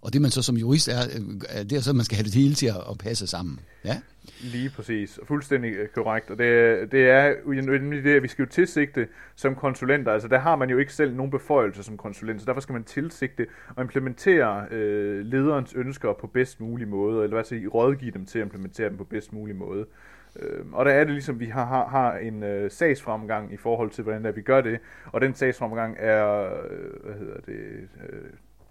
og 0.02 0.14
det 0.14 0.22
man 0.22 0.32
så 0.32 0.42
som 0.42 0.58
jurist 0.58 0.88
er, 0.88 1.08
øh, 1.14 1.64
det 1.64 1.72
er 1.72 1.82
så, 1.82 1.90
at 1.90 1.96
man 1.96 2.06
skal 2.06 2.16
have 2.16 2.26
det 2.26 2.34
hele 2.34 2.56
til 2.56 2.66
at, 2.66 2.82
at 2.90 2.98
passe 2.98 3.28
sammen. 3.28 3.60
Ja? 3.86 4.00
Lige 4.42 4.70
præcis. 4.76 5.20
Fuldstændig 5.24 5.74
øh, 5.74 5.88
korrekt. 5.88 6.32
Og 6.32 6.38
det, 6.38 6.92
det 6.92 7.10
er 7.10 7.36
nemlig 7.72 8.04
det, 8.04 8.16
at 8.16 8.24
vi 8.24 8.28
skal 8.28 8.44
jo 8.44 8.50
tilsigte 8.50 9.08
som 9.36 9.56
konsulenter. 9.56 10.12
Altså 10.12 10.28
der 10.28 10.40
har 10.40 10.56
man 10.56 10.70
jo 10.70 10.78
ikke 10.78 10.94
selv 10.94 11.16
nogen 11.16 11.32
beføjelse 11.32 11.84
som 11.84 11.98
konsulent, 11.98 12.42
så 12.42 12.46
derfor 12.46 12.62
skal 12.62 12.74
man 12.74 12.84
tilsigte 12.84 13.48
og 13.76 13.82
implementere 13.82 14.66
øh, 14.72 15.26
lederens 15.26 15.74
ønsker 15.74 16.14
på 16.14 16.28
bedst 16.28 16.62
mulig 16.62 16.88
måde, 16.88 17.24
eller 17.24 17.36
hvad 17.36 17.44
sige, 17.44 17.68
rådgive 17.68 18.12
dem 18.12 18.26
til 18.26 18.40
at 18.40 18.46
implementere 18.46 18.90
dem 18.90 18.98
på 18.98 19.04
bedst 19.04 19.34
mulig 19.34 19.56
måde. 19.56 19.86
Øh, 20.40 20.66
og 20.72 20.86
der 20.86 20.92
er 20.92 21.04
det 21.04 21.14
ligesom, 21.14 21.40
vi 21.40 21.46
har, 21.46 21.66
har, 21.66 21.88
har 21.88 22.18
en 22.18 22.44
øh, 22.44 22.72
sagsfremgang 22.72 23.54
i 23.54 23.58
forhold 23.58 23.90
til, 23.90 24.04
hvordan 24.04 24.24
der 24.24 24.32
vi 24.32 24.42
gør 24.42 24.62
det, 24.62 24.80
og 25.06 25.22
den 25.22 25.34
sagsfremgang 25.34 25.96
er, 26.00 26.44
øh, 26.44 27.04
hvad 27.04 27.16
hedder 27.16 27.40
det, 27.46 27.90
øh, 28.10 28.30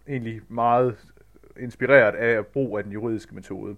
egentlig 0.09 0.41
meget 0.49 0.97
inspireret 1.61 2.15
af 2.15 2.47
brug 2.47 2.79
af 2.79 2.85
den 2.85 2.93
juridiske 2.93 3.35
metode. 3.35 3.77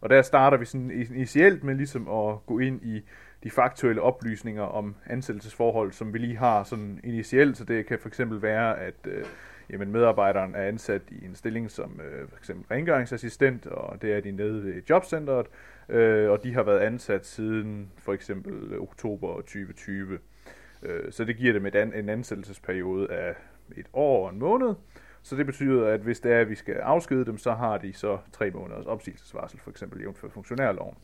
Og 0.00 0.10
der 0.10 0.22
starter 0.22 0.56
vi 0.56 0.64
sådan 0.64 0.90
initielt 0.90 1.64
med 1.64 1.74
ligesom 1.74 2.08
at 2.08 2.46
gå 2.46 2.58
ind 2.58 2.82
i 2.82 3.02
de 3.42 3.50
faktuelle 3.50 4.02
oplysninger 4.02 4.62
om 4.62 4.96
ansættelsesforhold, 5.06 5.92
som 5.92 6.12
vi 6.12 6.18
lige 6.18 6.36
har 6.36 6.64
sådan 6.64 7.00
initielt, 7.04 7.56
så 7.56 7.64
det 7.64 7.86
kan 7.86 7.98
for 7.98 8.08
eksempel 8.08 8.42
være, 8.42 8.78
at 8.78 8.94
øh, 9.06 9.24
jamen 9.70 9.92
medarbejderen 9.92 10.54
er 10.54 10.62
ansat 10.62 11.02
i 11.08 11.24
en 11.24 11.34
stilling 11.34 11.70
som 11.70 12.00
øh, 12.00 12.28
for 12.28 12.36
eksempel 12.36 12.66
rengøringsassistent, 12.70 13.66
og 13.66 14.02
det 14.02 14.12
er 14.12 14.20
de 14.20 14.30
nede 14.30 14.64
ved 14.64 14.82
jobcentret, 14.90 15.46
øh, 15.88 16.30
og 16.30 16.42
de 16.42 16.54
har 16.54 16.62
været 16.62 16.80
ansat 16.80 17.26
siden 17.26 17.92
for 17.96 18.12
eksempel 18.12 18.78
oktober 18.78 19.34
2020. 19.34 20.18
Øh, 20.82 21.12
så 21.12 21.24
det 21.24 21.36
giver 21.36 21.52
dem 21.52 21.66
et 21.66 21.74
an, 21.74 21.94
en 21.94 22.08
ansættelsesperiode 22.08 23.10
af 23.10 23.34
et 23.76 23.86
år 23.92 24.26
og 24.26 24.32
en 24.32 24.38
måned, 24.38 24.74
så 25.22 25.36
det 25.36 25.46
betyder, 25.46 25.88
at 25.88 26.00
hvis 26.00 26.20
det 26.20 26.32
er, 26.32 26.40
at 26.40 26.50
vi 26.50 26.54
skal 26.54 26.74
afskede 26.74 27.24
dem, 27.24 27.38
så 27.38 27.52
har 27.52 27.78
de 27.78 27.92
så 27.92 28.18
tre 28.32 28.50
måneders 28.50 28.86
opsigelsesvarsel, 28.86 29.60
for 29.60 29.70
eksempel 29.70 30.00
jævnfør 30.00 30.28
funktionærloven. 30.28 30.94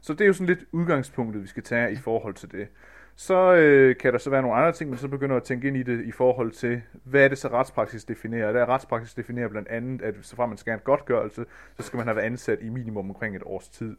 Så 0.00 0.12
det 0.12 0.20
er 0.20 0.26
jo 0.26 0.32
sådan 0.32 0.46
lidt 0.46 0.64
udgangspunktet, 0.72 1.42
vi 1.42 1.48
skal 1.48 1.62
tage 1.62 1.92
i 1.92 1.96
forhold 1.96 2.34
til 2.34 2.52
det. 2.52 2.68
Så 3.16 3.54
øh, 3.54 3.96
kan 3.96 4.12
der 4.12 4.18
så 4.18 4.30
være 4.30 4.42
nogle 4.42 4.56
andre 4.56 4.72
ting, 4.72 4.90
men 4.90 4.98
så 4.98 5.08
begynder 5.08 5.36
at 5.36 5.42
tænke 5.42 5.68
ind 5.68 5.76
i 5.76 5.82
det 5.82 6.04
i 6.04 6.10
forhold 6.10 6.50
til, 6.50 6.82
hvad 7.04 7.24
er 7.24 7.28
det 7.28 7.38
så 7.38 7.48
retspraksis 7.48 8.04
definerer? 8.04 8.52
Der 8.52 8.60
er 8.60 8.68
retspraksis 8.68 9.14
definerer 9.14 9.48
blandt 9.48 9.68
andet, 9.68 10.02
at 10.02 10.14
så 10.22 10.36
fra 10.36 10.46
man 10.46 10.56
skal 10.56 10.70
have 10.70 10.78
en 10.78 10.84
godtgørelse, 10.84 11.44
så 11.76 11.82
skal 11.82 11.96
man 11.96 12.06
have 12.06 12.16
været 12.16 12.26
ansat 12.26 12.58
i 12.62 12.68
minimum 12.68 13.10
omkring 13.10 13.36
et 13.36 13.42
års 13.46 13.68
tid. 13.68 13.96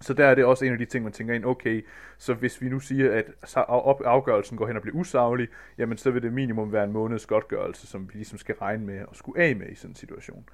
Så 0.00 0.14
der 0.14 0.26
er 0.26 0.34
det 0.34 0.44
også 0.44 0.64
en 0.64 0.72
af 0.72 0.78
de 0.78 0.84
ting, 0.84 1.04
man 1.04 1.12
tænker 1.12 1.34
ind, 1.34 1.44
okay, 1.44 1.86
så 2.18 2.34
hvis 2.34 2.62
vi 2.62 2.68
nu 2.68 2.80
siger, 2.80 3.12
at 3.12 3.56
afgørelsen 4.04 4.56
går 4.56 4.66
hen 4.66 4.76
og 4.76 4.82
bliver 4.82 4.96
usaglig, 4.96 5.48
jamen 5.78 5.98
så 5.98 6.10
vil 6.10 6.22
det 6.22 6.32
minimum 6.32 6.72
være 6.72 6.84
en 6.84 6.92
måneds 6.92 7.26
godtgørelse, 7.26 7.86
som 7.86 8.08
vi 8.08 8.12
ligesom 8.14 8.38
skal 8.38 8.54
regne 8.54 8.86
med 8.86 8.98
at 8.98 9.08
skulle 9.12 9.42
af 9.42 9.56
med 9.56 9.68
i 9.68 9.74
sådan 9.74 9.90
en 9.90 9.94
situation. 9.94 10.48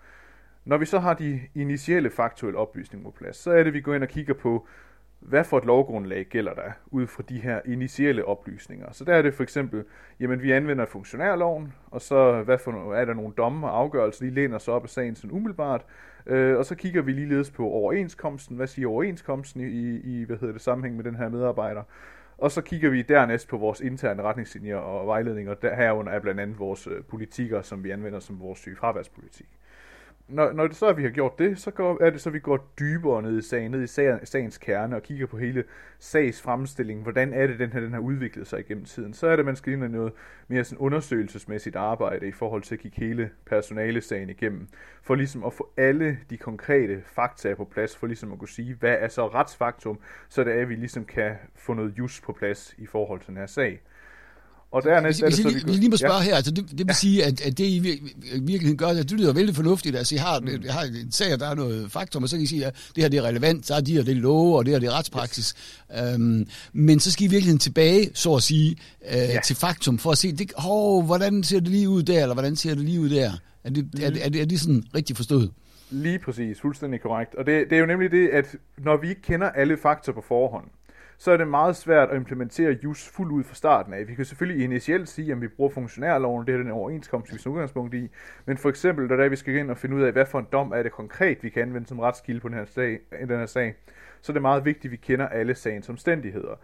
Når 0.64 0.76
vi 0.76 0.84
så 0.84 0.98
har 0.98 1.14
de 1.14 1.40
initielle 1.54 2.10
faktuelle 2.10 2.58
oplysninger 2.58 3.10
på 3.10 3.10
plads, 3.10 3.36
så 3.36 3.50
er 3.50 3.58
det, 3.58 3.66
at 3.66 3.74
vi 3.74 3.80
går 3.80 3.94
ind 3.94 4.02
og 4.02 4.08
kigger 4.08 4.34
på, 4.34 4.66
hvad 5.20 5.44
for 5.44 5.58
et 5.58 5.64
lovgrundlag 5.64 6.26
gælder 6.26 6.54
der 6.54 6.72
ud 6.86 7.06
fra 7.06 7.22
de 7.28 7.40
her 7.40 7.60
initielle 7.66 8.24
oplysninger. 8.24 8.92
Så 8.92 9.04
der 9.04 9.14
er 9.14 9.22
det 9.22 9.34
for 9.34 9.42
eksempel, 9.42 9.84
jamen 10.20 10.42
vi 10.42 10.52
anvender 10.52 10.86
funktionærloven, 10.86 11.72
og 11.90 12.00
så 12.00 12.42
hvad 12.42 12.58
for, 12.58 12.94
er 12.94 13.04
der 13.04 13.14
nogle 13.14 13.32
domme 13.36 13.66
og 13.66 13.78
afgørelser, 13.78 14.24
de 14.24 14.30
læner 14.30 14.58
sig 14.58 14.74
op 14.74 14.82
af 14.82 14.88
sagen 14.88 15.14
sådan 15.14 15.36
umiddelbart, 15.36 15.86
øh, 16.26 16.58
og 16.58 16.64
så 16.64 16.74
kigger 16.74 17.02
vi 17.02 17.12
ligeledes 17.12 17.50
på 17.50 17.68
overenskomsten, 17.68 18.56
hvad 18.56 18.66
siger 18.66 18.88
overenskomsten 18.88 19.60
i, 19.60 20.00
i 20.00 20.24
hvad 20.24 20.36
hedder 20.36 20.52
det, 20.52 20.62
sammenhæng 20.62 20.96
med 20.96 21.04
den 21.04 21.16
her 21.16 21.28
medarbejder, 21.28 21.82
og 22.38 22.50
så 22.50 22.62
kigger 22.62 22.90
vi 22.90 23.02
dernæst 23.02 23.48
på 23.48 23.56
vores 23.56 23.80
interne 23.80 24.22
retningslinjer 24.22 24.76
og 24.76 25.06
vejledninger, 25.06 25.54
der 25.54 25.74
herunder 25.74 26.12
er 26.12 26.20
blandt 26.20 26.40
andet 26.40 26.58
vores 26.58 26.86
øh, 26.86 27.04
politikker, 27.04 27.62
som 27.62 27.84
vi 27.84 27.90
anvender 27.90 28.20
som 28.20 28.40
vores 28.40 28.58
sygefraværspolitik 28.58 29.48
når, 30.28 30.52
når 30.52 30.66
det 30.66 30.76
så 30.76 30.86
er, 30.86 30.90
at 30.90 30.96
vi 30.96 31.02
har 31.02 31.10
gjort 31.10 31.38
det, 31.38 31.58
så 31.58 31.70
går, 31.70 32.02
er 32.02 32.10
det 32.10 32.20
så, 32.20 32.28
at 32.28 32.34
vi 32.34 32.38
går 32.38 32.72
dybere 32.78 33.22
ned 33.22 33.38
i 33.38 33.42
sagen, 33.42 33.70
ned 33.70 33.82
i 33.82 33.86
sagens 34.26 34.58
kerne 34.58 34.96
og 34.96 35.02
kigger 35.02 35.26
på 35.26 35.38
hele 35.38 35.64
sags 35.98 36.42
fremstilling. 36.42 37.02
Hvordan 37.02 37.32
er 37.32 37.46
det, 37.46 37.58
den 37.58 37.72
her, 37.72 37.80
den 37.80 37.92
har 37.92 38.00
udviklet 38.00 38.46
sig 38.46 38.60
igennem 38.60 38.84
tiden? 38.84 39.14
Så 39.14 39.26
er 39.26 39.30
det, 39.30 39.38
at 39.38 39.46
man 39.46 39.56
skal 39.56 39.72
ind 39.72 39.84
i 39.84 39.88
noget 39.88 40.12
mere 40.48 40.64
sådan 40.64 40.78
undersøgelsesmæssigt 40.78 41.76
arbejde 41.76 42.28
i 42.28 42.32
forhold 42.32 42.62
til 42.62 42.74
at 42.74 42.80
kigge 42.80 43.00
hele 43.00 43.30
personalesagen 43.46 44.30
igennem. 44.30 44.68
For 45.02 45.14
ligesom 45.14 45.44
at 45.44 45.52
få 45.52 45.72
alle 45.76 46.18
de 46.30 46.36
konkrete 46.36 47.02
fakta 47.06 47.54
på 47.54 47.64
plads, 47.64 47.96
for 47.96 48.06
ligesom 48.06 48.32
at 48.32 48.38
kunne 48.38 48.48
sige, 48.48 48.74
hvad 48.74 48.96
er 49.00 49.08
så 49.08 49.28
retsfaktum, 49.28 49.98
så 50.28 50.44
det 50.44 50.54
er, 50.54 50.62
at 50.62 50.68
vi 50.68 50.74
ligesom 50.74 51.04
kan 51.04 51.34
få 51.54 51.74
noget 51.74 51.98
just 51.98 52.22
på 52.22 52.32
plads 52.32 52.74
i 52.78 52.86
forhold 52.86 53.20
til 53.20 53.28
den 53.28 53.36
her 53.36 53.46
sag. 53.46 53.80
Og 54.74 54.82
dernæst 54.82 55.22
hvis, 55.22 55.38
er 55.38 55.42
det 55.42 55.52
så, 55.52 55.66
vi, 55.66 55.72
vi 55.72 55.78
lige 55.78 55.90
må 55.90 55.96
spørge 55.96 56.16
ja. 56.16 56.22
her, 56.22 56.36
altså 56.36 56.50
det, 56.50 56.70
det 56.70 56.78
vil 56.78 56.86
ja. 56.88 56.92
sige, 56.92 57.24
at, 57.24 57.40
at 57.40 57.58
det 57.58 57.64
i 57.64 57.78
virkeligheden 57.78 58.76
gør, 58.76 58.86
at 58.86 58.96
det 58.96 59.12
lyder 59.12 59.32
vældig 59.32 59.54
fornuftigt, 59.54 59.96
altså 59.96 60.14
I 60.14 60.18
har, 60.18 60.40
mm. 60.40 60.46
I 60.46 60.68
har 60.68 60.82
en 60.82 61.12
sag, 61.12 61.38
der 61.38 61.48
er 61.50 61.54
noget 61.54 61.92
faktum, 61.92 62.22
og 62.22 62.28
så 62.28 62.36
kan 62.36 62.42
I 62.42 62.46
sige, 62.46 62.66
at 62.66 62.74
det 62.94 63.02
her 63.04 63.08
det 63.08 63.18
er 63.18 63.22
relevant, 63.22 63.66
så 63.66 63.74
er 63.74 63.80
de 63.80 63.92
her 63.92 64.02
det 64.02 64.16
love, 64.16 64.56
og 64.56 64.64
det 64.64 64.72
her 64.72 64.78
det 64.78 64.86
er 64.86 64.98
retspraksis. 64.98 65.54
Yes. 65.96 66.14
Øhm, 66.14 66.46
men 66.72 67.00
så 67.00 67.10
skal 67.12 67.26
I 67.26 67.28
virkelig 67.28 67.60
tilbage, 67.60 68.10
så 68.14 68.34
at 68.34 68.42
sige, 68.42 68.76
øh, 69.10 69.16
ja. 69.16 69.40
til 69.44 69.56
faktum, 69.56 69.98
for 69.98 70.10
at 70.10 70.18
se, 70.18 70.32
det, 70.32 70.52
oh, 70.64 71.04
hvordan 71.04 71.42
ser 71.42 71.60
det 71.60 71.68
lige 71.68 71.88
ud 71.88 72.02
der, 72.02 72.22
eller 72.22 72.34
hvordan 72.34 72.56
ser 72.56 72.74
det 72.74 72.84
lige 72.84 73.00
ud 73.00 73.10
der? 73.10 73.32
Er 73.64 73.70
det, 73.70 73.88
er, 74.02 74.10
det, 74.10 74.24
er, 74.24 74.28
det, 74.28 74.40
er 74.40 74.46
det 74.46 74.60
sådan 74.60 74.84
rigtig 74.94 75.16
forstået? 75.16 75.50
Lige 75.90 76.18
præcis, 76.18 76.60
fuldstændig 76.60 77.00
korrekt. 77.00 77.34
Og 77.34 77.46
det, 77.46 77.70
det 77.70 77.76
er 77.76 77.80
jo 77.80 77.86
nemlig 77.86 78.10
det, 78.10 78.28
at 78.28 78.56
når 78.78 78.96
vi 78.96 79.08
ikke 79.08 79.22
kender 79.22 79.50
alle 79.50 79.76
fakta 79.82 80.12
på 80.12 80.24
forhånd, 80.28 80.64
så 81.18 81.32
er 81.32 81.36
det 81.36 81.48
meget 81.48 81.76
svært 81.76 82.10
at 82.10 82.16
implementere 82.16 82.78
JUS 82.84 83.08
fuldt 83.08 83.32
ud 83.32 83.44
fra 83.44 83.54
starten 83.54 83.92
af. 83.92 84.08
Vi 84.08 84.14
kan 84.14 84.24
selvfølgelig 84.24 84.64
initielt 84.64 85.08
sige, 85.08 85.32
at 85.32 85.40
vi 85.40 85.48
bruger 85.48 85.70
funktionærloven, 85.70 86.46
det 86.46 86.54
er 86.54 86.58
den 86.58 86.70
overenskomst, 86.70 87.34
vi 87.34 87.38
som 87.38 87.52
udgangspunkt 87.52 87.94
i, 87.94 88.10
men 88.46 88.56
for 88.56 88.68
eksempel, 88.68 89.08
da 89.08 89.26
vi 89.26 89.36
skal 89.36 89.56
ind 89.56 89.70
og 89.70 89.76
finde 89.76 89.96
ud 89.96 90.02
af, 90.02 90.12
hvad 90.12 90.26
for 90.26 90.38
en 90.38 90.46
dom 90.52 90.72
er 90.72 90.82
det 90.82 90.92
konkret, 90.92 91.42
vi 91.42 91.48
kan 91.48 91.62
anvende 91.62 91.88
som 91.88 91.98
retskilde 91.98 92.40
på 92.40 92.48
den 92.48 92.56
her 92.56 92.64
sag, 92.64 93.00
den 93.20 93.38
her 93.38 93.46
sag, 93.46 93.74
så 94.20 94.32
er 94.32 94.34
det 94.34 94.42
meget 94.42 94.64
vigtigt, 94.64 94.84
at 94.84 94.90
vi 94.90 94.96
kender 94.96 95.28
alle 95.28 95.54
sagens 95.54 95.88
omstændigheder. 95.88 96.56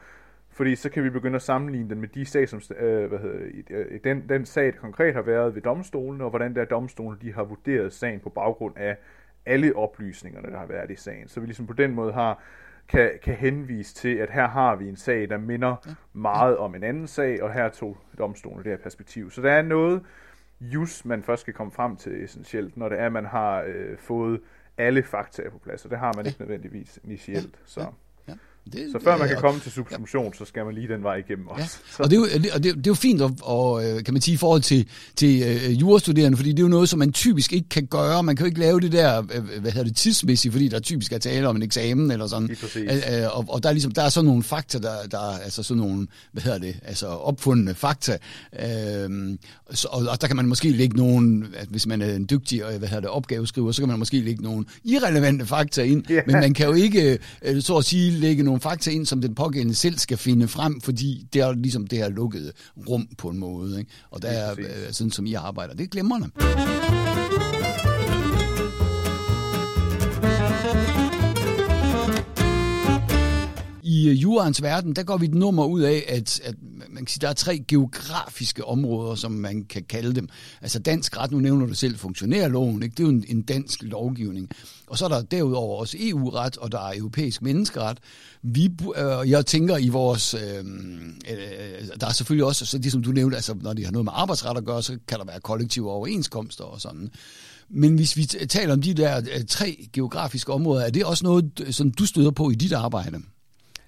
Fordi 0.52 0.76
så 0.76 0.90
kan 0.90 1.04
vi 1.04 1.10
begynde 1.10 1.36
at 1.36 1.42
sammenligne 1.42 1.90
den 1.90 2.00
med 2.00 2.08
de 2.08 2.24
sag, 2.24 2.48
som, 2.48 2.60
øh, 2.78 3.08
hvad 3.08 3.18
hedder, 3.18 3.98
den, 4.04 4.28
den 4.28 4.46
sag, 4.46 4.66
der 4.66 4.78
konkret 4.78 5.14
har 5.14 5.22
været 5.22 5.54
ved 5.54 5.62
domstolen, 5.62 6.20
og 6.20 6.30
hvordan 6.30 6.54
der 6.54 6.64
domstolen 6.64 7.18
de 7.22 7.32
har 7.32 7.44
vurderet 7.44 7.92
sagen 7.92 8.20
på 8.20 8.28
baggrund 8.28 8.76
af 8.76 8.96
alle 9.46 9.76
oplysningerne, 9.76 10.50
der 10.50 10.58
har 10.58 10.66
været 10.66 10.90
i 10.90 10.96
sagen. 10.96 11.28
Så 11.28 11.40
vi 11.40 11.46
ligesom 11.46 11.66
på 11.66 11.72
den 11.72 11.94
måde 11.94 12.12
har 12.12 12.42
kan, 12.90 13.10
kan 13.22 13.34
henvise 13.34 13.94
til, 13.94 14.16
at 14.16 14.30
her 14.30 14.48
har 14.48 14.76
vi 14.76 14.88
en 14.88 14.96
sag, 14.96 15.28
der 15.30 15.38
minder 15.38 15.76
ja. 15.86 15.90
meget 16.12 16.56
om 16.56 16.74
en 16.74 16.82
anden 16.82 17.06
sag, 17.06 17.42
og 17.42 17.52
her 17.52 17.68
tog 17.68 17.96
domstolen 18.18 18.64
det 18.64 18.70
her 18.72 18.76
perspektiv. 18.78 19.30
Så 19.30 19.42
der 19.42 19.52
er 19.52 19.62
noget 19.62 20.02
just, 20.60 21.06
man 21.06 21.22
først 21.22 21.40
skal 21.40 21.54
komme 21.54 21.72
frem 21.72 21.96
til 21.96 22.24
essentielt, 22.24 22.76
når 22.76 22.88
det 22.88 23.00
er, 23.00 23.06
at 23.06 23.12
man 23.12 23.26
har 23.26 23.62
øh, 23.62 23.98
fået 23.98 24.40
alle 24.78 25.02
fakta 25.02 25.48
på 25.48 25.58
plads, 25.58 25.84
og 25.84 25.90
det 25.90 25.98
har 25.98 26.12
man 26.16 26.26
ikke 26.26 26.40
nødvendigvis 26.40 26.98
initielt. 27.04 27.60
Så. 27.64 27.80
Det, 28.72 28.88
så 28.92 28.98
før 29.04 29.16
man 29.16 29.28
kan 29.28 29.36
komme 29.36 29.60
til 29.60 29.72
subsumption, 29.72 30.24
ja. 30.24 30.38
så 30.38 30.44
skal 30.44 30.64
man 30.64 30.74
lige 30.74 30.88
den 30.88 31.02
vej 31.02 31.16
igennem 31.16 31.46
også. 31.46 31.78
Ja. 31.98 32.04
Og, 32.04 32.10
det 32.10 32.16
er, 32.16 32.20
jo, 32.20 32.26
og 32.54 32.64
det, 32.64 32.74
det 32.74 32.86
er 32.86 32.90
jo 32.90 32.94
fint, 32.94 33.22
at, 33.22 33.30
og, 33.42 33.84
øh, 33.84 34.04
kan 34.04 34.14
man 34.14 34.20
sige, 34.22 34.34
i 34.34 34.36
forhold 34.36 34.62
til, 34.62 34.88
til 35.16 35.42
uh, 35.42 35.80
jurastuderende, 35.80 36.36
fordi 36.36 36.50
det 36.50 36.58
er 36.58 36.62
jo 36.62 36.68
noget, 36.68 36.88
som 36.88 36.98
man 36.98 37.12
typisk 37.12 37.52
ikke 37.52 37.68
kan 37.68 37.86
gøre. 37.86 38.22
Man 38.22 38.36
kan 38.36 38.44
jo 38.44 38.48
ikke 38.48 38.60
lave 38.60 38.80
det 38.80 38.92
der, 38.92 39.18
uh, 39.18 39.60
hvad 39.60 39.72
hedder 39.72 39.84
det, 39.84 39.96
tidsmæssigt, 39.96 40.52
fordi 40.52 40.68
der 40.68 40.80
typisk 40.80 41.12
er 41.12 41.18
tale 41.18 41.48
om 41.48 41.56
en 41.56 41.62
eksamen 41.62 42.10
eller 42.10 42.26
sådan. 42.26 42.56
Uh, 42.76 43.38
og, 43.38 43.44
og 43.48 43.62
der 43.62 43.68
er 43.68 43.72
ligesom, 43.72 43.92
der 43.92 44.02
er 44.02 44.08
sådan 44.08 44.26
nogle 44.26 44.42
fakta, 44.42 44.78
der, 44.78 44.94
der 45.10 45.18
er 45.18 45.38
altså 45.38 45.62
sådan 45.62 45.80
nogle, 45.80 46.06
hvad 46.32 46.42
hedder 46.42 46.58
det, 46.58 46.76
altså 46.84 47.06
opfundne 47.06 47.74
fakta. 47.74 48.18
Uh, 48.52 48.58
så, 49.70 49.88
og, 49.90 50.06
og 50.10 50.20
der 50.20 50.26
kan 50.26 50.36
man 50.36 50.46
måske 50.46 50.70
lægge 50.70 50.96
nogle, 50.96 51.46
hvis 51.68 51.86
man 51.86 52.02
er 52.02 52.14
en 52.14 52.26
dygtig 52.30 52.62
hvad 52.78 52.88
hedder 52.88 53.00
det, 53.00 53.10
opgaveskriver, 53.10 53.72
så 53.72 53.82
kan 53.82 53.88
man 53.88 53.98
måske 53.98 54.20
lægge 54.20 54.42
nogle 54.42 54.64
irrelevante 54.84 55.46
fakta 55.46 55.82
ind, 55.82 56.04
yeah. 56.10 56.22
men 56.26 56.34
man 56.34 56.54
kan 56.54 56.66
jo 56.66 56.72
ikke, 56.72 57.18
uh, 57.50 57.60
så 57.60 57.76
at 57.76 57.84
sige, 57.84 58.10
lægge 58.10 58.42
nogle 58.42 58.59
fakta 58.60 58.90
ind, 58.90 59.06
som 59.06 59.20
den 59.20 59.34
pågældende 59.34 59.74
selv 59.74 59.98
skal 59.98 60.16
finde 60.16 60.48
frem, 60.48 60.80
fordi 60.80 61.26
det 61.32 61.40
er 61.42 61.52
ligesom 61.52 61.86
det 61.86 61.98
her 61.98 62.08
lukkede 62.08 62.52
rum 62.88 63.08
på 63.18 63.28
en 63.28 63.38
måde. 63.38 63.78
Ikke? 63.78 63.90
Og 64.10 64.22
der 64.22 64.28
er 64.28 64.54
øh, 64.58 64.92
sådan, 64.92 65.10
som 65.10 65.26
I 65.26 65.34
arbejder. 65.34 65.74
Det 65.74 65.84
er 65.84 65.88
glemrende. 65.88 66.30
I 74.30 74.62
verden, 74.62 74.96
der 74.96 75.02
går 75.02 75.16
vi 75.16 75.26
et 75.26 75.34
nummer 75.34 75.66
ud 75.66 75.80
af, 75.80 76.04
at, 76.08 76.40
at 76.44 76.54
man 76.88 76.96
kan 76.96 77.06
sige, 77.06 77.20
der 77.20 77.28
er 77.28 77.32
tre 77.32 77.64
geografiske 77.68 78.64
områder, 78.64 79.14
som 79.14 79.32
man 79.32 79.64
kan 79.64 79.82
kalde 79.82 80.14
dem. 80.14 80.28
Altså 80.60 80.78
dansk 80.78 81.16
ret, 81.16 81.30
nu 81.30 81.38
nævner 81.38 81.66
du 81.66 81.74
selv 81.74 81.98
funktionærloven, 81.98 82.82
ikke? 82.82 82.94
det 82.94 83.00
er 83.00 83.04
jo 83.04 83.10
en, 83.10 83.24
en 83.28 83.42
dansk 83.42 83.82
lovgivning. 83.82 84.50
Og 84.86 84.98
så 84.98 85.04
er 85.04 85.08
der 85.08 85.22
derudover 85.22 85.80
også 85.80 85.96
EU-ret, 86.00 86.56
og 86.56 86.72
der 86.72 86.78
er 86.78 86.98
europæisk 86.98 87.42
menneskeret. 87.42 87.98
Vi, 88.42 88.70
øh, 88.96 89.30
jeg 89.30 89.46
tænker 89.46 89.76
i 89.76 89.88
vores, 89.88 90.34
øh, 90.34 90.58
øh, 91.30 91.88
der 92.00 92.06
er 92.06 92.12
selvfølgelig 92.12 92.44
også, 92.44 92.66
så 92.66 92.78
det 92.78 92.92
som 92.92 93.02
du 93.02 93.12
nævnte, 93.12 93.36
altså 93.36 93.54
når 93.60 93.72
de 93.72 93.84
har 93.84 93.92
noget 93.92 94.04
med 94.04 94.12
arbejdsret 94.16 94.56
at 94.56 94.64
gøre, 94.64 94.82
så 94.82 94.98
kan 95.08 95.18
der 95.18 95.24
være 95.24 95.40
kollektive 95.40 95.90
overenskomster 95.90 96.64
og 96.64 96.80
sådan. 96.80 97.10
Men 97.68 97.94
hvis 97.94 98.16
vi 98.16 98.24
taler 98.24 98.72
om 98.72 98.82
de 98.82 98.94
der 98.94 99.16
øh, 99.16 99.44
tre 99.48 99.88
geografiske 99.92 100.52
områder, 100.52 100.84
er 100.84 100.90
det 100.90 101.04
også 101.04 101.24
noget, 101.24 101.66
som 101.70 101.90
du 101.90 102.06
støder 102.06 102.30
på 102.30 102.50
i 102.50 102.54
dit 102.54 102.72
arbejde? 102.72 103.20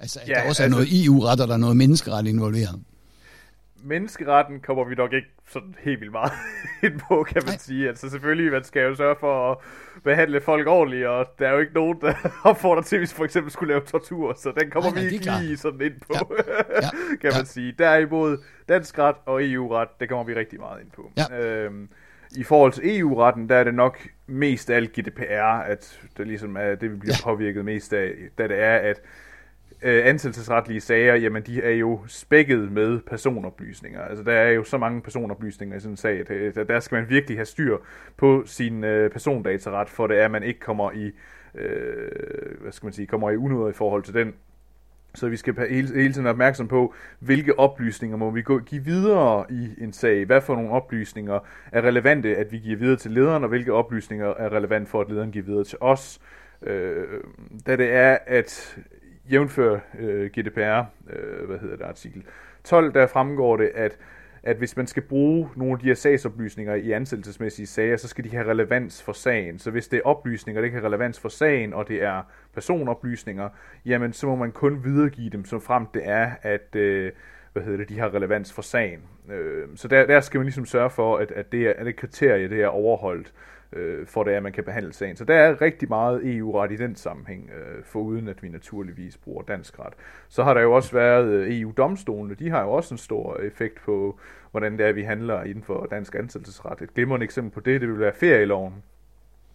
Altså, 0.03 0.21
ja, 0.29 0.33
der 0.33 0.39
også 0.39 0.49
altså, 0.49 0.65
er 0.65 0.69
noget 0.69 1.05
EU-ret, 1.05 1.41
og 1.41 1.49
der 1.49 1.55
er 1.55 1.59
noget 1.59 1.77
menneskeret 1.77 2.27
involveret. 2.27 2.81
Menneskeretten 3.85 4.61
kommer 4.61 4.85
vi 4.85 4.95
nok 4.95 5.13
ikke 5.13 5.29
sådan 5.49 5.75
helt 5.81 6.01
vildt 6.01 6.13
meget 6.13 6.33
ind 6.87 7.01
på, 7.09 7.23
kan 7.29 7.43
man 7.45 7.53
Nej. 7.53 7.59
sige. 7.59 7.89
Altså 7.89 8.11
selvfølgelig, 8.11 8.53
man 8.53 8.65
skal 8.65 8.83
jo 8.83 8.95
sørge 8.95 9.17
for 9.21 9.53
at 9.53 9.59
behandle 10.05 10.41
folk 10.41 10.67
ordentligt, 10.67 11.07
og 11.07 11.27
der 11.39 11.49
er 11.49 11.53
jo 11.53 11.59
ikke 11.59 11.75
nogen, 11.75 12.01
der 12.01 12.15
opfordrer 12.51 12.83
til, 12.83 12.99
hvis 12.99 13.13
for 13.13 13.25
eksempel 13.25 13.53
skulle 13.53 13.73
lave 13.73 13.85
tortur, 13.87 14.35
så 14.39 14.53
den 14.61 14.71
kommer 14.71 14.91
Nej, 14.91 15.05
vi 15.05 15.09
ikke 15.11 15.31
lige 15.41 15.57
sådan 15.57 15.81
ind 15.81 16.01
på, 16.07 16.35
ja. 16.49 16.53
Ja. 16.83 16.89
kan 17.21 17.31
ja. 17.31 17.37
man 17.37 17.47
sige. 17.47 17.75
Derimod, 17.79 18.39
dansk 18.69 18.99
ret 18.99 19.17
og 19.27 19.45
EU-ret, 19.45 19.89
det 20.01 20.09
kommer 20.09 20.25
vi 20.25 20.35
rigtig 20.35 20.61
meget 20.61 20.81
ind 20.81 20.91
på. 20.91 21.13
Ja. 21.17 21.39
Øhm, 21.41 21.89
i 22.37 22.43
forhold 22.43 22.73
til 22.73 22.99
EU-retten, 22.99 23.49
der 23.49 23.57
er 23.57 23.65
det 23.65 23.75
nok 23.75 23.99
mest 24.27 24.71
af 24.71 24.77
alt 24.77 24.93
GDPR, 24.93 25.61
at 25.63 26.01
det 26.17 26.27
ligesom 26.27 26.57
er 26.57 26.75
det, 26.75 26.91
vi 26.91 26.97
bliver 26.97 27.15
ja. 27.21 27.25
påvirket 27.25 27.65
mest 27.65 27.93
af, 27.93 28.13
da 28.39 28.49
det 28.49 28.63
er, 28.63 28.77
at 28.77 29.01
øh, 29.83 30.07
ansættelsesretlige 30.07 30.81
sager, 30.81 31.15
jamen 31.15 31.43
de 31.43 31.63
er 31.63 31.71
jo 31.71 32.01
spækket 32.07 32.73
med 32.73 33.01
personoplysninger. 33.01 34.01
Altså 34.03 34.25
der 34.25 34.33
er 34.33 34.51
jo 34.51 34.65
så 34.65 34.79
mange 34.79 35.01
personoplysninger 35.01 35.77
i 35.77 35.81
sådan 35.81 35.93
en 35.93 35.97
sag, 35.97 36.21
at 36.21 36.31
øh, 36.31 36.53
at 36.57 36.69
der 36.69 36.81
skal 36.81 36.97
man 36.97 37.09
virkelig 37.09 37.39
have 37.39 37.45
styr 37.45 37.79
på 38.17 38.43
sin 38.47 38.85
øh, 38.85 39.11
persondataret, 39.11 39.89
for 39.89 40.07
det 40.07 40.21
er, 40.21 40.25
at 40.25 40.31
man 40.31 40.43
ikke 40.43 40.61
kommer 40.61 40.93
i, 40.93 41.13
øh, 41.55 42.61
hvad 42.61 42.73
skal 42.73 42.87
man 42.87 42.93
sige, 42.93 43.07
kommer 43.07 43.31
i 43.31 43.37
unøder 43.37 43.69
i 43.69 43.73
forhold 43.73 44.03
til 44.03 44.15
den. 44.15 44.35
Så 45.15 45.29
vi 45.29 45.37
skal 45.37 45.55
hele, 45.71 45.95
hele 45.95 46.13
tiden 46.13 46.25
være 46.25 46.33
opmærksom 46.33 46.69
på, 46.69 46.95
hvilke 47.19 47.59
oplysninger 47.59 48.17
må 48.17 48.31
vi 48.31 48.43
gå, 48.43 48.59
give 48.59 48.85
videre 48.85 49.45
i 49.51 49.71
en 49.79 49.93
sag. 49.93 50.25
Hvad 50.25 50.41
for 50.41 50.55
nogle 50.55 50.71
oplysninger 50.71 51.39
er 51.73 51.83
relevante, 51.83 52.37
at 52.37 52.53
vi 52.53 52.59
giver 52.59 52.77
videre 52.77 52.97
til 52.97 53.11
lederen, 53.11 53.43
og 53.43 53.49
hvilke 53.49 53.73
oplysninger 53.73 54.27
er 54.27 54.53
relevant 54.53 54.89
for, 54.89 55.01
at 55.01 55.09
lederen 55.09 55.31
giver 55.31 55.45
videre 55.45 55.65
til 55.65 55.79
os. 55.81 56.21
Øh, 56.63 57.07
da 57.67 57.77
det 57.77 57.93
er, 57.93 58.19
at 58.27 58.79
jævnfør 59.33 59.79
øh, 59.99 60.31
GDPR, 60.31 60.85
øh, 61.11 61.47
hvad 61.47 61.59
hedder 61.59 61.77
det, 61.77 61.85
artikel 61.85 62.25
12, 62.65 62.95
der 62.95 63.07
fremgår 63.07 63.57
det, 63.57 63.71
at, 63.75 63.99
at 64.43 64.57
hvis 64.57 64.77
man 64.77 64.87
skal 64.87 65.03
bruge 65.03 65.49
nogle 65.57 65.73
af 65.73 65.79
de 65.79 65.87
her 65.87 65.95
sagsoplysninger 65.95 66.75
i 66.75 66.93
ansættelsesmæssige 66.93 67.67
sager, 67.67 67.97
så 67.97 68.09
skal 68.09 68.25
de 68.25 68.31
have 68.31 68.51
relevans 68.51 69.03
for 69.03 69.13
sagen. 69.13 69.59
Så 69.59 69.71
hvis 69.71 69.89
det 69.89 69.97
er 69.97 70.03
oplysninger, 70.05 70.61
der 70.61 70.65
ikke 70.65 70.79
har 70.79 70.87
relevans 70.87 71.21
for 71.21 71.29
sagen, 71.29 71.75
og 71.75 71.89
det 71.89 72.03
er 72.03 72.23
personoplysninger, 72.55 73.49
jamen 73.87 74.13
så 74.13 74.27
må 74.27 74.37
man 74.37 74.53
kun 74.53 74.85
videregive 74.85 75.31
dem, 75.31 75.45
som 75.45 75.61
frem 75.61 75.87
det 75.95 76.03
er, 76.05 76.31
at 76.43 76.77
øh, 76.77 77.13
hvad 77.53 77.63
hedder 77.63 77.79
det, 77.79 77.89
de 77.89 77.99
har 77.99 78.15
relevans 78.15 78.53
for 78.53 78.63
sagen. 78.63 79.01
Øh, 79.31 79.69
så 79.77 79.89
der, 79.89 80.07
der 80.07 80.21
skal 80.21 80.39
man 80.39 80.45
ligesom 80.45 80.67
sørge 80.67 80.91
for, 80.91 81.17
at, 81.17 81.31
at 81.31 81.53
det 81.53 81.67
er, 81.67 81.73
at 81.77 81.87
det 81.87 81.97
kriterie, 81.97 82.51
det 82.51 82.63
er 82.63 82.69
overholdt 82.69 83.33
øh, 83.73 84.07
for 84.07 84.23
det 84.23 84.33
er, 84.33 84.37
at 84.37 84.43
man 84.43 84.53
kan 84.53 84.65
behandle 84.65 84.93
sagen. 84.93 85.17
Så 85.17 85.25
der 85.25 85.35
er 85.35 85.61
rigtig 85.61 85.89
meget 85.89 86.37
EU-ret 86.37 86.73
i 86.73 86.77
den 86.77 86.97
sammenhæng, 86.97 87.51
øh, 87.51 87.85
for 87.85 88.01
uden 88.01 88.29
at 88.29 88.43
vi 88.43 88.49
naturligvis 88.49 89.17
bruger 89.17 89.43
dansk 89.43 89.79
ret. 89.79 89.93
Så 90.29 90.43
har 90.43 90.55
der 90.55 90.61
jo 90.61 90.73
også 90.73 90.93
været 90.93 91.27
øh, 91.27 91.61
EU-domstolene, 91.61 92.35
de 92.35 92.51
har 92.51 92.63
jo 92.63 92.71
også 92.71 92.95
en 92.95 92.99
stor 92.99 93.37
effekt 93.37 93.81
på, 93.85 94.19
hvordan 94.51 94.79
det 94.79 94.87
er, 94.87 94.93
vi 94.93 95.03
handler 95.03 95.43
inden 95.43 95.65
for 95.65 95.87
dansk 95.91 96.15
ansættelsesret. 96.15 96.81
Et 96.81 96.95
glimrende 96.95 97.25
eksempel 97.25 97.53
på 97.53 97.61
det, 97.61 97.81
det 97.81 97.89
vil 97.89 97.99
være 97.99 98.13
ferieloven. 98.15 98.75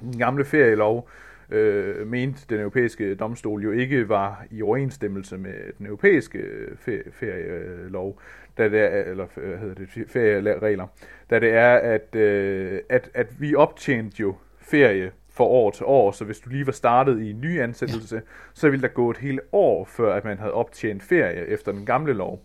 Den 0.02 0.18
gamle 0.18 0.46
ferielov, 0.46 1.10
øh, 1.50 2.08
mente 2.08 2.42
den 2.50 2.60
europæiske 2.60 3.16
domstol 3.16 3.64
jo 3.64 3.72
ikke 3.72 4.10
var 4.10 4.46
i 4.52 4.62
overensstemmelse 4.62 5.38
med 5.38 5.54
den 5.78 5.86
europæiske 5.86 6.44
ferielov 7.12 8.20
da 8.58 8.70
det 8.70 8.80
er, 8.80 8.88
eller 8.88 9.28
hvad 9.36 9.58
hedder 9.58 9.76
det, 9.76 10.10
ferieregler, 10.10 10.88
da 11.30 11.40
det 11.40 11.54
er, 11.54 11.76
at, 11.76 12.16
øh, 12.16 12.82
at, 12.90 13.10
at 13.14 13.28
vi 13.40 13.56
optjente 13.56 14.20
jo 14.20 14.36
ferie 14.60 15.12
for 15.30 15.46
år 15.46 15.72
til 15.72 15.86
år, 15.86 16.12
så 16.12 16.26
hvis 16.26 16.40
du 16.40 16.50
lige 16.50 16.66
var 16.66 16.72
startet 16.72 17.22
i 17.22 17.30
en 17.30 17.42
ny 17.42 17.62
ansættelse, 17.62 18.16
ja. 18.16 18.22
så 18.54 18.70
ville 18.70 18.82
der 18.82 18.88
gå 18.88 19.12
et 19.12 19.18
helt 19.18 19.40
år, 19.52 19.86
før 19.86 20.16
at 20.16 20.26
man 20.26 20.38
havde 20.38 20.54
optjent 20.54 21.04
ferie 21.04 21.48
efter 21.48 21.72
den 21.72 21.86
gamle 21.86 22.14
lov. 22.14 22.44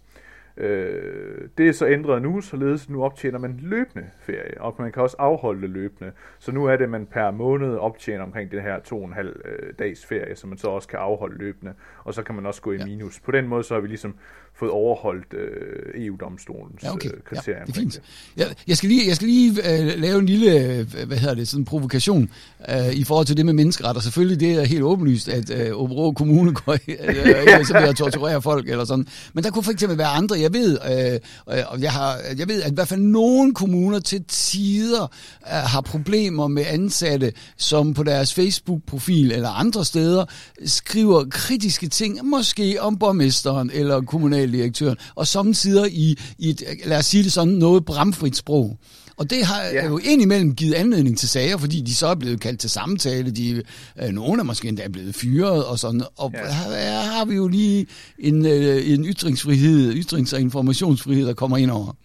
Øh, 0.57 1.49
det 1.59 1.69
er 1.69 1.73
så 1.73 1.87
ændret 1.87 2.23
nu, 2.23 2.41
således 2.41 2.89
nu 2.89 3.05
optjener 3.05 3.39
man 3.39 3.59
løbende 3.63 4.07
ferie, 4.21 4.61
og 4.61 4.75
man 4.79 4.93
kan 4.93 5.03
også 5.03 5.17
afholde 5.19 5.63
det 5.63 5.71
løbende. 5.71 6.13
Så 6.39 6.53
nu 6.53 6.65
er 6.65 6.77
det, 6.77 6.85
at 6.85 6.91
man 6.91 7.07
per 7.07 7.31
måned 7.31 7.77
optjener 7.77 8.25
omkring 8.25 8.51
det 8.51 8.63
her 8.63 8.81
to 8.81 8.99
og 8.99 9.09
en 9.09 9.13
halv 9.13 9.41
øh, 9.45 9.73
dags 9.79 10.07
ferie, 10.07 10.37
som 10.37 10.49
man 10.49 10.59
så 10.59 10.69
også 10.69 10.89
kan 10.89 10.99
afholde 10.99 11.39
løbende, 11.39 11.73
og 12.05 12.15
så 12.15 12.23
kan 12.23 12.35
man 12.35 12.47
også 12.47 12.63
gå 12.63 12.73
i 12.73 12.79
minus. 12.85 13.21
På 13.21 13.31
den 13.31 13.49
måde 13.49 13.65
så 13.65 13.75
har 13.75 13.81
vi 13.81 13.89
ligesom 13.89 14.15
fået 14.55 14.71
overholdt 14.71 15.35
øh, 15.35 16.07
EU-domstolens 16.07 16.83
Ja, 16.83 16.93
okay. 16.93 17.09
øh, 17.09 17.15
kriterier. 17.25 17.59
Ja, 17.59 17.65
det 17.65 17.77
er 17.77 17.81
fint. 17.81 18.03
Jeg, 18.37 18.47
jeg 18.69 18.77
skal 18.77 18.89
lige, 18.89 19.09
jeg 19.09 19.17
skal 19.17 19.29
lige 19.29 19.51
øh, 19.51 20.01
lave 20.01 20.19
en 20.19 20.27
lille, 20.27 20.51
øh, 20.53 21.07
hvad 21.07 21.17
hedder 21.17 21.35
det, 21.35 21.49
sådan 21.49 21.61
en 21.61 21.65
provokation 21.65 22.31
øh, 22.69 22.93
i 22.93 23.05
forhold 23.05 23.27
til 23.27 23.37
det 23.37 23.47
med 23.47 23.53
menneskeretter. 23.53 24.03
Selvfølgelig 24.03 24.41
det 24.41 24.53
er 24.53 24.65
helt 24.65 24.83
åbenlyst, 24.83 25.29
at 25.29 25.51
øh, 25.51 25.81
Åbenrå 25.81 26.13
Kommune 26.13 26.55
går 26.55 26.73
øh, 26.73 26.79
øh, 27.59 27.65
så 27.65 27.73
ved 27.81 27.89
at 27.89 27.97
torturere 27.97 28.43
folk 28.43 28.69
eller 28.69 28.85
sådan. 28.85 29.07
Men 29.33 29.45
der 29.45 29.51
kunne 29.51 29.63
for 29.63 29.73
eksempel 29.73 29.99
være 29.99 30.07
andre. 30.07 30.37
Jeg 30.41 30.52
ved, 30.53 30.79
øh, 30.91 31.21
øh, 31.57 31.65
og 31.69 31.81
jeg, 31.81 31.93
har, 31.93 32.19
jeg 32.37 32.49
ved, 32.49 32.63
at 32.63 32.71
i 32.71 32.75
hvert 32.75 32.89
fald 32.89 33.01
nogle 33.01 33.55
kommuner 33.55 33.99
til 33.99 34.25
tider 34.29 35.03
øh, 35.03 35.53
har 35.53 35.81
problemer 35.81 36.49
med 36.49 36.65
ansatte, 36.67 37.33
som 37.57 37.95
på 37.95 38.03
deres 38.03 38.35
Facebook-profil 38.35 39.33
eller 39.33 39.49
andre 39.49 39.85
steder 39.85 40.25
skriver 40.67 41.25
kritiske 41.31 41.89
ting, 41.89 42.25
måske 42.25 42.77
om 42.81 42.99
borgmesteren 42.99 43.71
eller 43.75 44.01
kommunaldirektøren, 44.01 44.97
og 45.15 45.27
samtidig 45.27 45.93
i, 45.93 46.19
i 46.39 46.51
et, 46.51 46.63
lad 46.85 46.99
os 46.99 47.07
sige 47.07 47.25
det 47.25 47.33
sådan, 47.33 47.55
noget 47.55 47.85
bramfrit 47.85 48.37
sprog. 48.37 48.79
Og 49.23 49.31
det 49.31 49.45
har 49.47 49.63
ja. 49.63 49.87
Jo 49.87 49.99
indimellem 50.13 50.55
givet 50.55 50.75
anledning 50.75 51.19
til 51.19 51.29
sager, 51.29 51.57
fordi 51.59 51.81
de 51.81 51.95
så 51.95 52.07
er 52.07 52.15
blevet 52.15 52.41
kaldt 52.41 52.61
til 52.61 52.71
samtale. 52.71 53.31
De, 53.31 53.63
øh, 54.03 54.09
nogle 54.09 54.41
er 54.41 54.45
måske 54.45 54.69
endda 54.69 54.89
blevet 54.89 55.15
fyret 55.15 55.65
og 55.65 55.79
sådan. 55.79 56.03
Og 56.17 56.31
ja. 56.35 56.39
Ja. 56.39 56.45
her, 56.45 56.71
her 56.71 57.13
har 57.17 57.25
vi 57.25 57.35
jo 57.35 57.49
lige 57.49 57.87
en, 58.19 58.47
øh, 58.47 58.91
en 58.93 59.05
ytringsfrihed, 59.05 59.93
ytrings- 59.93 60.35
og 60.35 60.41
informationsfrihed, 60.41 61.27
der 61.27 61.35
kommer 61.35 61.57
ind 61.57 61.71
over. 61.71 61.97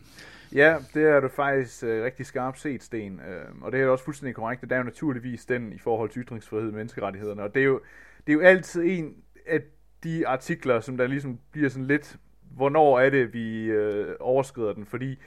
Ja, 0.55 0.75
det 0.93 1.03
er 1.03 1.19
du 1.19 1.29
faktisk 1.35 1.83
øh, 1.83 2.03
rigtig 2.03 2.25
skarpt 2.25 2.59
set, 2.61 2.83
Sten. 2.83 3.13
Øh, 3.13 3.61
og 3.61 3.71
det 3.71 3.81
er 3.81 3.87
også 3.87 4.05
fuldstændig 4.05 4.35
korrekt. 4.35 4.61
Det 4.61 4.71
er 4.71 4.77
jo 4.77 4.83
naturligvis 4.83 5.45
den 5.45 5.73
i 5.73 5.79
forhold 5.83 6.09
til 6.09 6.21
ytringsfrihed 6.21 6.67
og 6.67 6.75
menneskerettighederne. 6.75 7.43
Og 7.43 7.53
det 7.53 7.61
er 7.61 7.65
jo, 7.65 7.79
det 8.27 8.33
er 8.33 8.33
jo 8.33 8.41
altid 8.41 8.81
en 8.83 9.13
af 9.47 9.59
de 10.03 10.27
artikler, 10.27 10.79
som 10.79 10.97
der 10.97 11.07
ligesom 11.07 11.39
bliver 11.51 11.69
sådan 11.69 11.87
lidt, 11.87 12.15
hvornår 12.55 12.99
er 12.99 13.09
det, 13.09 13.33
vi 13.33 13.63
øh, 13.63 14.15
overskrider 14.19 14.73
den. 14.73 14.85
Fordi 14.85 15.17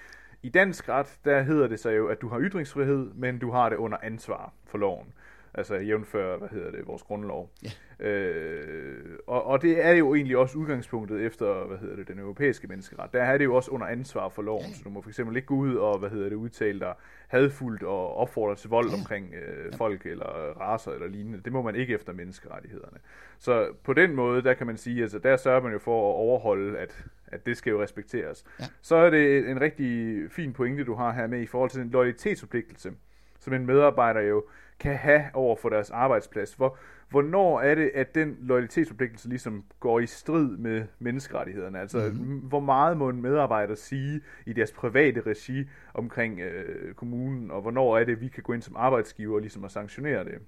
i 0.42 0.48
dansk 0.48 0.88
ret, 0.88 1.18
der 1.24 1.42
hedder 1.42 1.66
det 1.66 1.80
så 1.80 1.90
jo, 1.90 2.08
at 2.08 2.20
du 2.20 2.28
har 2.28 2.40
ytringsfrihed, 2.40 3.10
men 3.14 3.38
du 3.38 3.50
har 3.50 3.68
det 3.68 3.76
under 3.76 3.98
ansvar 4.02 4.52
for 4.66 4.78
loven. 4.78 5.12
Altså 5.54 5.74
jævnfør, 5.74 6.36
hvad 6.36 6.48
hedder 6.48 6.70
det, 6.70 6.86
vores 6.86 7.02
grundlov. 7.02 7.50
Ja. 7.62 7.70
Øh, 8.00 9.04
og, 9.26 9.46
og 9.46 9.62
det 9.62 9.84
er 9.86 9.90
jo 9.92 10.14
egentlig 10.14 10.36
også 10.36 10.58
udgangspunktet 10.58 11.26
efter, 11.26 11.66
hvad 11.66 11.78
hedder 11.78 11.96
det, 11.96 12.08
den 12.08 12.18
europæiske 12.18 12.66
menneskeret. 12.68 13.12
Der 13.12 13.22
er 13.22 13.38
det 13.38 13.44
jo 13.44 13.54
også 13.54 13.70
under 13.70 13.86
ansvar 13.86 14.28
for 14.28 14.42
loven, 14.42 14.74
så 14.74 14.80
du 14.84 14.90
må 14.90 15.02
for 15.02 15.10
eksempel 15.10 15.36
ikke 15.36 15.46
gå 15.46 15.54
ud 15.54 15.74
og, 15.74 15.98
hvad 15.98 16.10
hedder 16.10 16.28
det, 16.28 16.36
udtale 16.36 16.80
dig 16.80 16.94
hadfuldt 17.28 17.82
og 17.82 18.14
opfordre 18.16 18.54
til 18.56 18.70
vold 18.70 18.88
Ja. 18.88 18.94
omkring 18.94 19.34
øh, 19.34 19.72
folk 19.76 20.06
eller 20.06 20.26
raser 20.60 20.92
eller 20.92 21.06
lignende. 21.08 21.40
Det 21.44 21.52
må 21.52 21.62
man 21.62 21.74
ikke 21.74 21.94
efter 21.94 22.12
menneskerettighederne. 22.12 22.98
Så 23.38 23.68
på 23.84 23.92
den 23.92 24.14
måde, 24.14 24.42
der 24.42 24.54
kan 24.54 24.66
man 24.66 24.76
sige, 24.76 25.02
altså 25.02 25.18
der 25.18 25.36
sørger 25.36 25.60
man 25.62 25.72
jo 25.72 25.78
for 25.78 26.10
at 26.10 26.14
overholde, 26.16 26.78
at, 26.78 27.04
at 27.26 27.46
det 27.46 27.56
skal 27.56 27.70
jo 27.70 27.82
respekteres. 27.82 28.44
Ja. 28.60 28.64
Så 28.82 28.96
er 28.96 29.10
det 29.10 29.48
en 29.50 29.60
rigtig 29.60 30.18
fin 30.30 30.52
pointe, 30.52 30.84
du 30.84 30.94
har 30.94 31.12
her 31.12 31.26
med 31.26 31.40
i 31.40 31.46
forhold 31.46 31.70
til 31.70 31.80
den 31.80 31.90
loyalitetsforpligtelse, 31.90 32.92
som 33.38 33.52
en 33.52 33.66
medarbejder 33.66 34.20
jo 34.20 34.44
kan 34.80 34.96
have 34.96 35.24
over 35.34 35.56
for 35.56 35.68
deres 35.68 35.90
arbejdsplads. 35.90 36.54
Hvor, 36.54 36.78
hvornår 37.10 37.60
er 37.60 37.74
det, 37.74 37.90
at 37.94 38.14
den 38.14 38.36
loyalitetsforpligtelse 38.40 39.28
ligesom 39.28 39.64
går 39.80 40.00
i 40.00 40.06
strid 40.06 40.56
med 40.56 40.84
menneskerettighederne? 40.98 41.80
Altså, 41.80 41.98
mm-hmm. 41.98 42.38
hvor 42.38 42.60
meget 42.60 42.96
må 42.96 43.08
en 43.08 43.22
medarbejder 43.22 43.74
sige 43.74 44.20
i 44.46 44.52
deres 44.52 44.72
private 44.72 45.20
regi 45.20 45.68
omkring 45.94 46.40
øh, 46.40 46.94
kommunen, 46.94 47.50
og 47.50 47.62
hvornår 47.62 47.98
er 47.98 48.04
det, 48.04 48.20
vi 48.20 48.28
kan 48.28 48.42
gå 48.42 48.52
ind 48.52 48.62
som 48.62 48.76
arbejdsgiver 48.76 49.34
og 49.34 49.40
ligesom 49.40 49.64
at 49.64 49.70
sanktionere 49.70 50.24
det? 50.24 50.38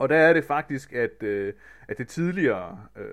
Og 0.00 0.08
der 0.08 0.16
er 0.16 0.32
det 0.32 0.44
faktisk, 0.44 0.92
at, 0.92 1.22
øh, 1.22 1.52
at 1.88 1.98
det 1.98 2.08
tidligere 2.08 2.80
øh, 2.96 3.04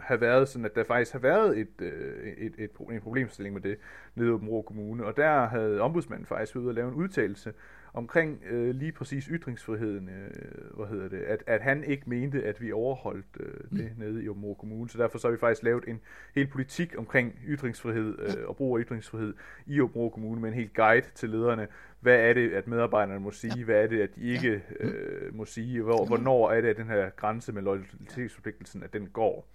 har 0.00 0.16
været 0.16 0.48
sådan, 0.48 0.64
at 0.64 0.74
der 0.74 0.84
faktisk 0.84 1.12
har 1.12 1.18
været 1.18 1.58
et, 1.58 1.80
øh, 1.80 2.32
et, 2.36 2.54
et, 2.58 2.70
en 2.90 3.00
problemstilling 3.00 3.54
med 3.54 3.62
det 3.62 3.78
nede 4.14 4.28
i 4.28 4.32
Åben 4.32 4.62
Kommune, 4.62 5.04
og 5.04 5.16
der 5.16 5.46
havde 5.46 5.80
ombudsmanden 5.80 6.26
faktisk 6.26 6.56
ude 6.56 6.68
og 6.68 6.74
lave 6.74 6.88
en 6.88 6.94
udtalelse 6.94 7.52
omkring 7.94 8.42
øh, 8.50 8.74
lige 8.74 8.92
præcis 8.92 9.24
ytringsfriheden, 9.24 10.08
øh, 10.08 10.76
hvad 10.76 10.86
hedder 10.86 11.08
det, 11.08 11.20
at, 11.20 11.42
at 11.46 11.60
han 11.60 11.84
ikke 11.84 12.10
mente, 12.10 12.42
at 12.42 12.60
vi 12.60 12.72
overholdt 12.72 13.26
øh, 13.40 13.78
det 13.78 13.92
mm. 13.96 14.04
nede 14.04 14.24
i 14.24 14.28
Rå 14.28 14.54
Kommune, 14.54 14.90
så 14.90 14.98
derfor 14.98 15.18
så 15.18 15.26
har 15.28 15.32
vi 15.32 15.38
faktisk 15.38 15.62
lavet 15.62 15.84
en 15.88 16.00
hel 16.34 16.46
politik 16.46 16.94
omkring 16.98 17.34
ytringsfrihed 17.46 18.18
øh, 18.18 18.48
og 18.48 18.56
brug 18.56 18.78
af 18.78 18.84
ytringsfrihed 18.84 19.34
i 19.66 19.80
Rå 19.80 20.08
Kommune 20.08 20.40
med 20.40 20.48
en 20.48 20.54
helt 20.54 20.74
guide 20.74 21.06
til 21.14 21.28
lederne, 21.30 21.68
hvad 22.00 22.20
er 22.20 22.32
det, 22.32 22.52
at 22.52 22.66
medarbejderne 22.66 23.20
må 23.20 23.30
sige, 23.30 23.58
ja. 23.58 23.64
hvad 23.64 23.82
er 23.82 23.86
det, 23.86 24.00
at 24.00 24.16
de 24.16 24.20
ikke 24.20 24.62
ja. 24.80 24.86
øh, 24.86 25.34
må 25.34 25.44
sige, 25.44 25.82
hvor, 25.82 26.06
hvornår 26.06 26.50
er 26.50 26.60
det, 26.60 26.68
at 26.68 26.76
den 26.76 26.86
her 26.86 27.10
grænse 27.10 27.52
med 27.52 27.62
loyalitetsforpligtelsen, 27.62 28.82
at 28.82 28.92
den 28.92 29.06
går. 29.06 29.48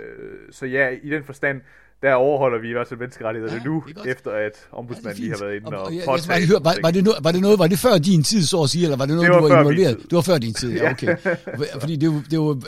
Øh, 0.00 0.38
så 0.50 0.66
ja, 0.66 0.88
i 1.02 1.10
den 1.10 1.24
forstand, 1.24 1.60
der 2.04 2.14
overholder 2.14 2.58
vi 2.60 2.68
i 2.68 2.72
hvert 2.72 2.88
fald 2.88 3.00
menneskerettighederne 3.00 3.56
Ja, 3.56 3.62
ja, 3.62 3.68
nu, 3.68 3.82
er 4.04 4.10
efter 4.12 4.30
at 4.30 4.52
ombudsmanden 4.72 5.20
lige 5.20 5.30
har 5.30 5.38
været 5.44 5.54
inde 5.56 5.66
og, 5.66 5.84
og, 5.84 5.94
jeg, 5.94 6.02
jeg, 6.06 6.24
bare 6.28 6.38
lige 6.40 6.48
høre, 6.48 6.64
var, 6.64 6.76
var, 6.82 6.90
det 6.90 7.06
var, 7.22 7.32
det 7.32 7.40
noget, 7.40 7.58
var 7.58 7.66
det 7.66 7.78
før 7.78 7.98
din 7.98 8.22
tid, 8.22 8.42
så 8.42 8.62
at 8.62 8.70
sige, 8.70 8.84
eller 8.84 8.96
var 8.96 9.06
det 9.06 9.14
noget, 9.14 9.28
Det 9.28 9.34
var 9.34 9.40
du 9.42 9.48
var 9.48 9.60
involveret? 9.60 9.96
Det 10.02 10.12
var 10.12 10.20
før 10.20 10.38
din 10.38 10.54
tid, 10.54 10.72
ja, 10.72 10.90
okay. 10.90 11.16
fordi, 11.82 11.96
det 11.96 12.06
jo, 12.06 12.14
det 12.30 12.32
jo, 12.32 12.60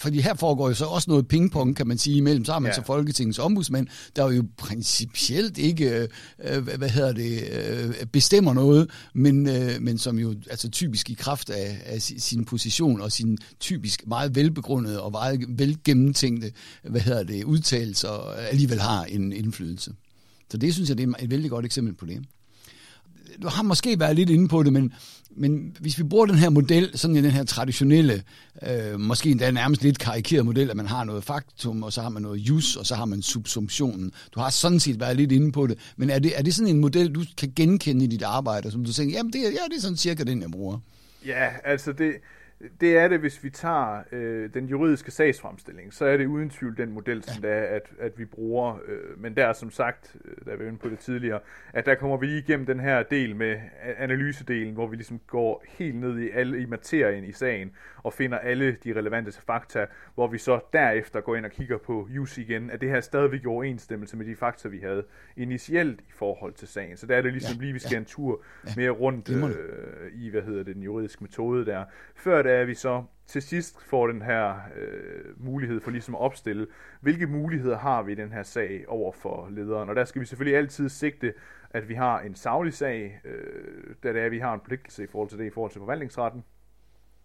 fordi 0.00 0.20
her 0.20 0.34
foregår 0.34 0.68
jo 0.68 0.74
så 0.74 0.84
også 0.84 1.10
noget 1.10 1.28
pingpong, 1.28 1.76
kan 1.76 1.86
man 1.88 1.98
sige, 1.98 2.16
imellem. 2.16 2.44
Man 2.48 2.62
ja. 2.62 2.68
Ja. 2.68 2.72
så 2.72 2.82
Folketingets 2.82 3.38
ombudsmand, 3.38 3.86
der 4.16 4.32
jo 4.32 4.44
principielt 4.58 5.58
ikke, 5.58 6.08
øh, 6.44 6.66
hvad, 6.78 6.88
hedder 6.88 7.12
det, 7.12 7.42
øh, 8.00 8.06
bestemmer 8.06 8.54
noget, 8.54 8.90
men, 9.14 9.48
øh, 9.48 9.70
men 9.80 9.98
som 9.98 10.18
jo 10.18 10.34
altså 10.50 10.70
typisk 10.70 11.10
i 11.10 11.14
kraft 11.14 11.50
af, 11.50 11.78
af 11.86 12.02
si- 12.02 12.18
sin 12.18 12.44
position 12.44 13.00
og 13.00 13.12
sin 13.12 13.38
typisk 13.60 14.06
meget 14.06 14.34
velbegrundede 14.34 15.02
og 15.02 15.12
meget 15.12 15.44
velgennemtænkte, 15.48 16.52
hvad 16.84 17.00
hedder 17.00 17.22
det, 17.22 17.44
udtalelser, 17.44 18.34
alligevel 18.50 18.79
har 18.80 19.04
en 19.04 19.32
indflydelse. 19.32 19.94
Så 20.50 20.56
det 20.56 20.74
synes 20.74 20.88
jeg, 20.88 20.98
det 20.98 21.08
er 21.08 21.24
et 21.24 21.30
vældig 21.30 21.50
godt 21.50 21.64
eksempel 21.64 21.94
på 21.94 22.06
det 22.06 22.24
du 23.42 23.48
har 23.48 23.62
måske 23.62 24.00
været 24.00 24.16
lidt 24.16 24.30
inde 24.30 24.48
på 24.48 24.62
det, 24.62 24.72
men, 24.72 24.92
men 25.30 25.76
hvis 25.80 25.98
vi 25.98 26.02
bruger 26.02 26.26
den 26.26 26.34
her 26.34 26.50
model, 26.50 26.98
sådan 26.98 27.16
den 27.16 27.30
her 27.30 27.44
traditionelle, 27.44 28.22
øh, 28.68 29.00
måske 29.00 29.30
endda 29.30 29.50
nærmest 29.50 29.82
lidt 29.82 29.98
karikerede 29.98 30.44
model, 30.44 30.70
at 30.70 30.76
man 30.76 30.86
har 30.86 31.04
noget 31.04 31.24
faktum, 31.24 31.82
og 31.82 31.92
så 31.92 32.02
har 32.02 32.08
man 32.08 32.22
noget 32.22 32.38
jus, 32.38 32.76
og 32.76 32.86
så 32.86 32.94
har 32.94 33.04
man 33.04 33.22
subsumptionen. 33.22 34.12
Du 34.34 34.40
har 34.40 34.50
sådan 34.50 34.80
set 34.80 35.00
været 35.00 35.16
lidt 35.16 35.32
inde 35.32 35.52
på 35.52 35.66
det, 35.66 35.78
men 35.96 36.10
er 36.10 36.18
det, 36.18 36.38
er 36.38 36.42
det 36.42 36.54
sådan 36.54 36.74
en 36.74 36.80
model, 36.80 37.14
du 37.14 37.24
kan 37.36 37.52
genkende 37.56 38.04
i 38.04 38.08
dit 38.08 38.22
arbejde, 38.22 38.70
som 38.70 38.84
du 38.84 38.92
tænker, 38.92 39.16
jamen 39.16 39.32
det, 39.32 39.38
ja, 39.38 39.48
det 39.48 39.76
er 39.76 39.80
sådan 39.80 39.96
cirka 39.96 40.24
den, 40.24 40.42
jeg 40.42 40.50
bruger? 40.50 40.78
Ja, 41.26 41.48
altså 41.64 41.92
det, 41.92 42.12
det 42.80 42.96
er 42.98 43.08
det, 43.08 43.20
hvis 43.20 43.44
vi 43.44 43.50
tager 43.50 44.02
øh, 44.12 44.54
den 44.54 44.66
juridiske 44.66 45.10
sagsfremstilling, 45.10 45.92
så 45.94 46.04
er 46.04 46.16
det 46.16 46.26
uden 46.26 46.50
tvivl 46.50 46.76
den 46.76 46.92
model, 46.92 47.22
som 47.22 47.42
det 47.42 47.50
er, 47.50 47.62
at, 47.62 47.90
at 47.98 48.18
vi 48.18 48.24
bruger. 48.24 48.78
Øh, 48.86 49.22
men 49.22 49.36
der 49.36 49.46
er 49.46 49.52
som 49.52 49.70
sagt, 49.70 50.16
øh, 50.24 50.44
der 50.44 50.52
er 50.52 50.56
vi 50.56 50.66
inde 50.66 50.78
på 50.78 50.88
det 50.88 50.98
tidligere, 50.98 51.40
at 51.72 51.86
der 51.86 51.94
kommer 51.94 52.16
vi 52.16 52.26
lige 52.26 52.38
igennem 52.38 52.66
den 52.66 52.80
her 52.80 53.02
del 53.02 53.36
med 53.36 53.56
analysedelen, 53.98 54.74
hvor 54.74 54.86
vi 54.86 54.96
ligesom 54.96 55.20
går 55.26 55.64
helt 55.68 55.96
ned 55.96 56.18
i 56.18 56.30
alle 56.30 56.60
i 56.62 56.66
materien 56.66 57.24
i 57.24 57.32
sagen 57.32 57.70
og 58.02 58.12
finder 58.12 58.38
alle 58.38 58.76
de 58.84 58.92
relevante 58.98 59.32
fakta, 59.32 59.86
hvor 60.14 60.26
vi 60.28 60.38
så 60.38 60.60
derefter 60.72 61.20
går 61.20 61.36
ind 61.36 61.44
og 61.44 61.50
kigger 61.50 61.78
på 61.78 62.08
jus 62.10 62.38
igen, 62.38 62.70
at 62.70 62.80
det 62.80 62.88
her 62.88 63.00
stadigvæk 63.00 63.42
i 63.42 63.46
overensstemmelse 63.46 64.16
med 64.16 64.26
de 64.26 64.36
fakta, 64.36 64.68
vi 64.68 64.78
havde 64.78 65.04
initielt 65.36 66.00
i 66.00 66.12
forhold 66.12 66.52
til 66.52 66.68
sagen. 66.68 66.96
Så 66.96 67.06
der 67.06 67.16
er 67.16 67.22
det 67.22 67.32
ligesom 67.32 67.56
Ja, 67.56 67.60
lige, 67.62 67.72
vi 67.72 67.78
skal 67.78 67.92
ja. 67.92 67.98
en 67.98 68.04
tur 68.04 68.42
Ja, 68.66 68.70
mere 68.76 68.90
rundt 68.90 69.28
øh, 69.30 70.12
i, 70.14 70.30
hvad 70.30 70.42
hedder 70.42 70.62
det, 70.62 70.74
den 70.74 70.82
juridiske 70.82 71.24
metode 71.24 71.66
der. 71.66 71.84
Før 72.14 72.42
da 72.50 72.60
er 72.60 72.64
vi 72.64 72.74
så 72.74 73.04
til 73.26 73.42
sidst 73.42 73.82
får 73.82 74.06
den 74.06 74.22
her 74.22 74.54
øh, 74.76 75.44
mulighed 75.44 75.80
for 75.80 75.90
ligesom 75.90 76.14
at 76.14 76.20
opstille, 76.20 76.66
hvilke 77.00 77.26
muligheder 77.26 77.78
har 77.78 78.02
vi 78.02 78.12
i 78.12 78.14
den 78.14 78.32
her 78.32 78.42
sag 78.42 78.84
over 78.88 79.12
for 79.12 79.48
lederen. 79.50 79.88
Og 79.88 79.96
der 79.96 80.04
skal 80.04 80.20
vi 80.20 80.26
selvfølgelig 80.26 80.58
altid 80.58 80.88
sigte, 80.88 81.34
at 81.70 81.88
vi 81.88 81.94
har 81.94 82.20
en 82.20 82.34
saglig 82.34 82.74
sag, 82.74 83.20
øh, 83.24 83.94
da 84.02 84.12
det 84.12 84.20
er, 84.20 84.24
at 84.24 84.30
vi 84.30 84.38
har 84.38 84.54
en 84.54 84.60
forpligtelse 84.60 85.04
i 85.04 85.06
forhold 85.06 85.28
til 85.28 85.38
det, 85.38 85.44
i 85.44 85.50
forhold 85.50 85.72
til 85.72 85.78
forvaltningsretten. 85.78 86.44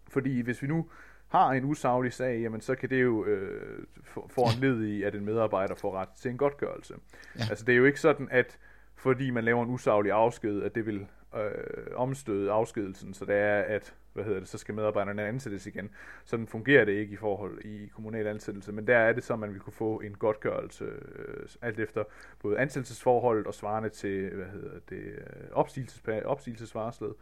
Fordi 0.08 0.40
hvis 0.40 0.62
vi 0.62 0.66
nu 0.66 0.88
har 1.28 1.52
en 1.52 1.64
usaglig 1.64 2.12
sag, 2.12 2.40
jamen 2.40 2.60
så 2.60 2.74
kan 2.74 2.90
det 2.90 3.02
jo 3.02 3.24
øh, 3.24 3.84
få 4.04 4.42
en 4.54 4.60
led 4.60 4.84
i, 4.84 5.02
at 5.02 5.14
en 5.14 5.24
medarbejder 5.24 5.74
får 5.74 5.96
ret 5.96 6.08
til 6.08 6.30
en 6.30 6.36
godtgørelse. 6.36 6.94
Ja. 7.38 7.44
Altså 7.50 7.64
det 7.64 7.72
er 7.72 7.76
jo 7.76 7.84
ikke 7.84 8.00
sådan, 8.00 8.28
at 8.30 8.58
fordi 8.96 9.30
man 9.30 9.44
laver 9.44 9.62
en 9.62 9.70
usaglig 9.70 10.12
afsked, 10.12 10.62
at 10.62 10.74
det 10.74 10.86
vil 10.86 11.06
øh, 11.36 11.86
omstøde 11.94 12.52
afskedelsen, 12.52 13.14
så 13.14 13.24
det 13.24 13.34
er, 13.34 13.60
at 13.60 13.94
hvad 14.12 14.24
hedder 14.24 14.38
det, 14.38 14.48
så 14.48 14.58
skal 14.58 14.74
medarbejderne 14.74 15.22
ansættes 15.22 15.66
igen. 15.66 15.90
Sådan 16.24 16.46
fungerer 16.46 16.84
det 16.84 16.92
ikke 16.92 17.12
i 17.12 17.16
forhold 17.16 17.64
i 17.64 17.86
kommunal 17.86 18.26
ansættelse, 18.26 18.72
men 18.72 18.86
der 18.86 18.96
er 18.96 19.12
det 19.12 19.24
så, 19.24 19.32
at 19.32 19.38
man 19.38 19.52
vil 19.52 19.60
kunne 19.60 19.72
få 19.72 20.00
en 20.00 20.14
godtgørelse 20.14 20.84
øh, 20.84 21.46
alt 21.62 21.80
efter 21.80 22.04
både 22.42 22.58
ansættelsesforholdet 22.58 23.46
og 23.46 23.54
svarende 23.54 23.88
til, 23.88 24.30
hvad 24.34 24.46
hedder 24.46 24.78
det, 24.88 25.02
øh, 25.02 25.60
opsigelsespa- 25.60 26.24
opsigelsesvarslet 26.24 27.14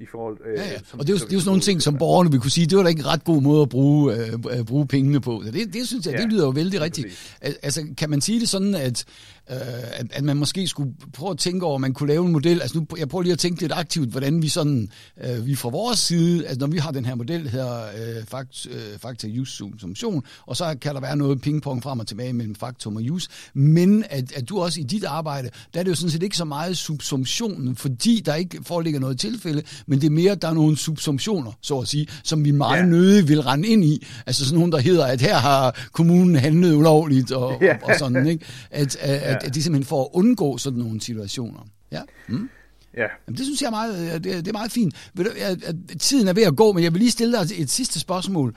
i 0.00 0.06
forhold 0.10 0.38
øh, 0.46 0.58
ja, 0.58 0.72
ja. 0.72 0.78
Som, 0.84 1.00
og 1.00 1.06
det 1.06 1.12
er, 1.12 1.18
jo, 1.18 1.24
det 1.24 1.32
er 1.32 1.36
jo 1.36 1.40
sådan 1.40 1.48
nogle 1.48 1.62
ting, 1.62 1.82
som 1.82 1.98
borgerne 1.98 2.30
vil 2.30 2.40
kunne 2.40 2.50
sige, 2.50 2.66
det 2.66 2.78
var 2.78 2.82
da 2.82 2.88
ikke 2.88 3.00
en 3.00 3.06
ret 3.06 3.24
god 3.24 3.42
måde 3.42 3.62
at 3.62 3.68
bruge, 3.68 4.14
øh, 4.14 4.64
bruge 4.64 4.86
pengene 4.86 5.20
på. 5.20 5.42
Så 5.44 5.50
det, 5.50 5.72
det 5.72 5.88
synes 5.88 6.06
jeg, 6.06 6.14
ja, 6.14 6.22
det 6.22 6.32
lyder 6.32 6.44
jo 6.44 6.50
vældig 6.50 6.80
rigtigt. 6.80 7.06
Altså, 7.40 7.86
kan 7.96 8.10
man 8.10 8.20
sige 8.20 8.40
det 8.40 8.48
sådan, 8.48 8.74
at 8.74 9.04
øh, 9.50 9.56
at, 9.92 10.06
at 10.12 10.24
man 10.24 10.36
måske 10.36 10.66
skulle 10.66 10.94
prøve 11.12 11.30
at 11.30 11.38
tænke 11.38 11.66
over, 11.66 11.74
at 11.74 11.80
man 11.80 11.92
kunne 11.92 12.08
lave 12.08 12.26
en 12.26 12.32
model. 12.32 12.60
Altså 12.60 12.78
nu, 12.78 12.86
jeg 12.98 13.08
prøver 13.08 13.22
lige 13.22 13.32
at 13.32 13.38
tænke 13.38 13.60
lidt 13.60 13.72
aktivt, 13.72 14.10
hvordan 14.10 14.42
vi 14.42 14.48
sådan, 14.48 14.88
øh, 15.24 15.46
vi 15.46 15.54
fra 15.54 15.68
vores 15.68 15.98
side, 15.98 16.46
altså 16.46 16.60
når 16.60 16.66
vi 16.66 16.78
har 16.78 16.90
den 16.90 17.04
her 17.04 17.14
model 17.14 17.48
her, 17.48 17.82
øh, 17.82 18.24
fakt, 18.24 18.66
øh, 18.66 18.98
fakta, 18.98 19.28
use, 19.40 19.56
subsumption, 19.56 20.24
og 20.46 20.56
så 20.56 20.76
kan 20.80 20.94
der 20.94 21.00
være 21.00 21.16
noget 21.16 21.40
pingpong 21.40 21.82
frem 21.82 22.00
og 22.00 22.06
tilbage 22.06 22.32
mellem 22.32 22.54
faktum 22.54 22.96
og 22.96 23.02
use, 23.10 23.28
men 23.54 24.04
at, 24.10 24.32
at 24.32 24.48
du 24.48 24.60
også 24.60 24.80
i 24.80 24.82
dit 24.82 25.04
arbejde, 25.04 25.50
der 25.74 25.80
er 25.80 25.84
det 25.84 25.90
jo 25.90 25.94
sådan 25.94 26.10
set 26.10 26.22
ikke 26.22 26.36
så 26.36 26.44
meget 26.44 26.76
subsumptionen, 26.76 27.76
fordi 27.76 28.22
der 28.26 28.34
ikke 28.34 28.58
foreligger 28.62 29.00
noget 29.00 29.20
tilfælde, 29.20 29.62
men 29.90 30.00
det 30.00 30.06
er 30.06 30.10
mere, 30.10 30.32
at 30.32 30.42
der 30.42 30.48
er 30.48 30.54
nogle 30.54 30.76
subsumptioner, 30.76 31.52
så 31.60 31.78
at 31.78 31.88
sige, 31.88 32.06
som 32.24 32.44
vi 32.44 32.50
meget 32.50 32.78
ja. 32.78 32.86
nødig 32.86 33.28
vil 33.28 33.42
rende 33.42 33.68
ind 33.68 33.84
i. 33.84 34.06
Altså 34.26 34.44
sådan 34.44 34.58
nogle, 34.58 34.72
der 34.72 34.78
hedder, 34.78 35.06
at 35.06 35.20
her 35.20 35.36
har 35.36 35.88
kommunen 35.92 36.36
handlet 36.36 36.74
ulovligt 36.74 37.32
og, 37.32 37.58
ja. 37.62 37.76
og, 37.82 37.94
sådan, 37.98 38.26
ikke? 38.26 38.46
At, 38.70 38.96
at, 38.96 39.20
ja 39.20 39.36
at 39.46 39.54
de 39.54 39.62
simpelthen 39.62 39.88
for 39.88 40.02
at 40.02 40.08
undgå 40.12 40.58
sådan 40.58 40.78
nogle 40.78 41.00
situationer. 41.00 41.66
Ja. 41.92 42.00
Mm. 42.28 42.48
Ja. 42.96 43.06
Jamen, 43.26 43.38
det 43.38 43.44
synes 43.44 43.62
jeg 43.62 43.66
er 43.66 43.70
meget, 43.70 44.24
det, 44.24 44.44
det 44.44 44.48
er 44.48 44.52
meget 44.52 44.72
fint. 44.72 45.10
Ved 45.14 45.24
du, 45.24 45.30
jeg, 45.38 45.56
tiden 45.98 46.28
er 46.28 46.32
ved 46.32 46.42
at 46.42 46.56
gå, 46.56 46.72
men 46.72 46.84
jeg 46.84 46.92
vil 46.92 47.00
lige 47.00 47.10
stille 47.10 47.38
dig 47.38 47.62
et 47.62 47.70
sidste 47.70 48.00
spørgsmål. 48.00 48.54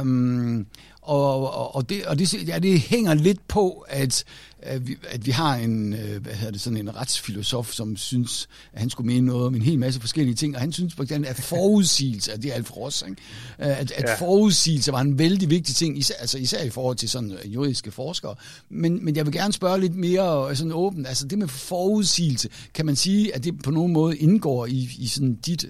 Um, 0.00 0.66
og, 1.04 1.54
og, 1.54 1.74
og, 1.74 1.88
det, 1.88 2.06
og 2.06 2.18
det, 2.18 2.48
ja, 2.48 2.58
det 2.58 2.80
hænger 2.80 3.14
lidt 3.14 3.48
på, 3.48 3.86
at, 3.88 4.24
at, 4.58 4.88
vi, 4.88 4.96
at 5.08 5.26
vi 5.26 5.30
har 5.30 5.54
en, 5.54 5.92
øh, 5.92 6.22
hvad 6.22 6.34
hedder 6.34 6.52
det, 6.52 6.60
sådan 6.60 6.76
en 6.76 6.96
retsfilosof, 6.96 7.72
som 7.72 7.96
synes, 7.96 8.48
at 8.72 8.80
han 8.80 8.90
skulle 8.90 9.06
mene 9.06 9.26
noget 9.26 9.46
om 9.46 9.54
en 9.54 9.62
hel 9.62 9.78
masse 9.78 10.00
forskellige 10.00 10.34
ting, 10.34 10.54
og 10.54 10.60
han 10.60 10.72
synes 10.72 10.94
for 10.94 11.02
eksempel, 11.02 11.30
at 11.30 11.36
forudsigelse, 11.36 12.32
at 12.32 12.42
det 12.42 12.50
er 12.50 12.54
Alf 12.54 12.76
Ross, 12.76 13.04
ikke? 13.08 13.22
at, 13.58 13.90
at 13.90 14.04
ja. 14.08 14.14
forudsigelse 14.14 14.92
var 14.92 15.00
en 15.00 15.18
vældig 15.18 15.50
vigtig 15.50 15.74
ting, 15.74 15.98
især, 15.98 16.14
altså 16.20 16.38
især 16.38 16.62
i 16.62 16.70
forhold 16.70 16.96
til 16.96 17.08
sådan 17.08 17.38
juridiske 17.44 17.90
forskere. 17.90 18.34
Men, 18.68 19.04
men 19.04 19.16
jeg 19.16 19.26
vil 19.26 19.32
gerne 19.32 19.52
spørge 19.52 19.80
lidt 19.80 19.96
mere 19.96 20.56
sådan 20.56 20.72
åbent, 20.72 21.06
altså 21.06 21.26
det 21.26 21.38
med 21.38 21.48
forudsigelse, 21.48 22.48
kan 22.74 22.86
man 22.86 22.96
sige, 22.96 23.34
at 23.34 23.44
det 23.44 23.62
på 23.62 23.70
nogen 23.70 23.92
måde 23.92 24.16
indgår 24.16 24.66
i, 24.66 24.88
i 24.98 25.06
sådan 25.06 25.34
dit, 25.34 25.66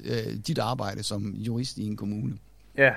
dit 0.46 0.58
arbejde 0.58 1.02
som 1.02 1.34
jurist 1.34 1.78
i 1.78 1.86
en 1.86 1.96
kommune? 1.96 2.32
Ja, 2.78 2.90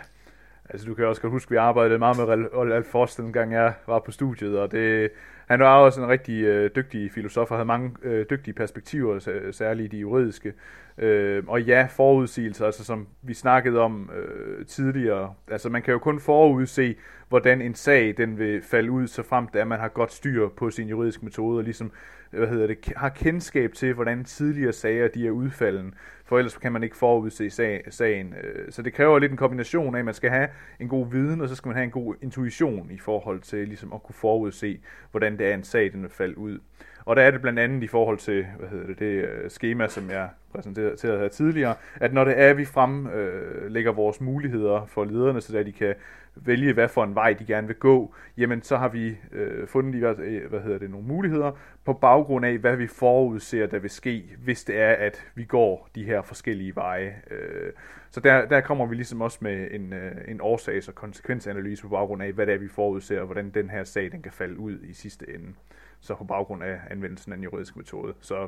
Altså, 0.69 0.87
du 0.87 0.93
kan 0.93 1.05
også 1.05 1.21
godt 1.21 1.31
huske, 1.31 1.47
at 1.47 1.51
vi 1.51 1.55
arbejdede 1.55 1.99
meget 1.99 2.17
med 2.17 2.25
Ralf 2.25 2.85
Frost, 2.85 3.17
dengang 3.17 3.53
jeg 3.53 3.73
var 3.87 3.99
på 3.99 4.11
studiet, 4.11 4.59
og 4.59 4.71
det, 4.71 5.11
han 5.47 5.59
var 5.59 5.77
også 5.77 6.01
en 6.01 6.07
rigtig 6.07 6.43
øh, 6.43 6.71
dygtig 6.75 7.11
filosof 7.11 7.51
og 7.51 7.57
havde 7.57 7.67
mange 7.67 7.91
øh, 8.03 8.25
dygtige 8.29 8.53
perspektiver, 8.53 9.49
særligt 9.51 9.91
de 9.91 9.97
juridiske. 9.97 10.53
Øh, 10.97 11.43
og 11.47 11.61
ja, 11.61 11.87
forudsigelser, 11.89 12.65
altså 12.65 12.85
som 12.85 13.07
vi 13.21 13.33
snakkede 13.33 13.79
om 13.79 14.11
øh, 14.15 14.65
tidligere. 14.65 15.33
Altså 15.51 15.69
man 15.69 15.81
kan 15.81 15.91
jo 15.91 15.99
kun 15.99 16.19
forudse, 16.19 16.95
hvordan 17.29 17.61
en 17.61 17.75
sag 17.75 18.13
den 18.17 18.39
vil 18.39 18.61
falde 18.61 18.91
ud, 18.91 19.07
så 19.07 19.23
frem 19.23 19.47
at 19.53 19.67
man 19.67 19.79
har 19.79 19.87
godt 19.87 20.13
styr 20.13 20.49
på 20.49 20.71
sin 20.71 20.87
juridiske 20.87 21.25
metode, 21.25 21.57
og 21.57 21.63
ligesom 21.63 21.91
hvad 22.31 22.47
hedder 22.47 22.67
det, 22.67 22.93
har 22.95 23.09
kendskab 23.09 23.73
til, 23.73 23.93
hvordan 23.93 24.23
tidligere 24.23 24.73
sager 24.73 25.07
de 25.07 25.27
er 25.27 25.31
udfalden. 25.31 25.93
For 26.25 26.37
ellers 26.37 26.57
kan 26.57 26.71
man 26.71 26.83
ikke 26.83 26.97
forudse 26.97 27.49
sag, 27.49 27.83
sagen. 27.89 28.33
Øh, 28.43 28.71
så 28.71 28.81
det 28.81 28.93
kræver 28.93 29.19
lidt 29.19 29.31
en 29.31 29.37
kombination 29.37 29.95
af, 29.95 29.99
at 29.99 30.05
man 30.05 30.13
skal 30.13 30.29
have 30.29 30.47
en 30.79 30.87
god 30.87 31.11
viden, 31.11 31.41
og 31.41 31.49
så 31.49 31.55
skal 31.55 31.69
man 31.69 31.75
have 31.75 31.83
en 31.83 31.91
god 31.91 32.15
intuition 32.21 32.91
i 32.91 32.97
forhold 32.97 33.41
til 33.41 33.67
ligesom 33.67 33.93
at 33.93 34.03
kunne 34.03 34.15
forudse, 34.15 34.79
hvordan 35.11 35.37
det 35.37 35.47
er 35.47 35.53
en 35.53 35.63
sag, 35.63 35.91
den 35.91 36.01
vil 36.01 36.09
falde 36.09 36.37
ud. 36.37 36.59
Og 37.07 37.15
der 37.15 37.21
er 37.21 37.31
det 37.31 37.41
blandt 37.41 37.59
andet 37.59 37.83
i 37.83 37.87
forhold 37.87 38.17
til 38.17 38.45
hvad 38.59 38.69
hedder 38.69 38.87
det, 38.87 38.99
det 38.99 39.05
øh, 39.05 39.49
schema, 39.49 39.87
som 39.87 40.09
jeg 40.09 40.29
præsenterede 40.51 41.19
her 41.19 41.27
tidligere, 41.27 41.75
at 41.95 42.13
når 42.13 42.23
det 42.23 42.39
er, 42.39 42.49
at 42.49 42.57
vi 42.57 42.65
fremlægger 42.65 43.91
øh, 43.91 43.97
vores 43.97 44.21
muligheder 44.21 44.85
for 44.85 45.05
lederne, 45.05 45.41
så 45.41 45.63
de 45.63 45.71
kan 45.71 45.95
vælge, 46.35 46.73
hvad 46.73 46.87
for 46.87 47.03
en 47.03 47.15
vej 47.15 47.33
de 47.33 47.45
gerne 47.45 47.67
vil 47.67 47.75
gå, 47.75 48.15
jamen 48.37 48.61
så 48.61 48.77
har 48.77 48.89
vi 48.89 49.17
øh, 49.31 49.67
fundet 49.67 49.93
de, 49.93 50.23
øh, 50.23 50.49
hvad 50.49 50.59
hedder 50.59 50.77
det, 50.77 50.89
nogle 50.89 51.07
muligheder 51.07 51.51
på 51.85 51.93
baggrund 51.93 52.45
af, 52.45 52.57
hvad 52.57 52.75
vi 52.75 52.87
forudser, 52.87 53.67
der 53.67 53.79
vil 53.79 53.89
ske, 53.89 54.23
hvis 54.43 54.63
det 54.63 54.79
er, 54.79 54.91
at 54.91 55.27
vi 55.35 55.43
går 55.43 55.89
de 55.95 56.03
her 56.03 56.21
forskellige 56.21 56.75
veje. 56.75 57.15
Øh, 57.31 57.71
så 58.11 58.19
der, 58.19 58.45
der 58.45 58.61
kommer 58.61 58.85
vi 58.85 58.95
ligesom 58.95 59.21
også 59.21 59.37
med 59.41 59.67
en, 59.71 59.93
øh, 59.93 60.11
en 60.27 60.41
årsags- 60.41 60.87
og 60.87 60.95
konsekvensanalyse 60.95 61.81
på 61.81 61.89
baggrund 61.89 62.23
af, 62.23 62.31
hvad 62.31 62.45
det 62.45 62.53
er, 62.53 62.59
vi 62.59 62.67
forudser, 62.67 63.19
og 63.19 63.25
hvordan 63.25 63.49
den 63.49 63.69
her 63.69 63.83
sag 63.83 64.11
den 64.11 64.21
kan 64.21 64.31
falde 64.31 64.59
ud 64.59 64.79
i 64.81 64.93
sidste 64.93 65.25
ende 65.35 65.53
så 66.01 66.15
på 66.15 66.23
baggrund 66.23 66.63
af 66.63 66.79
anvendelsen 66.89 67.31
af 67.31 67.37
den 67.37 67.43
juridiske 67.43 67.79
metode. 67.79 68.13
Så, 68.21 68.47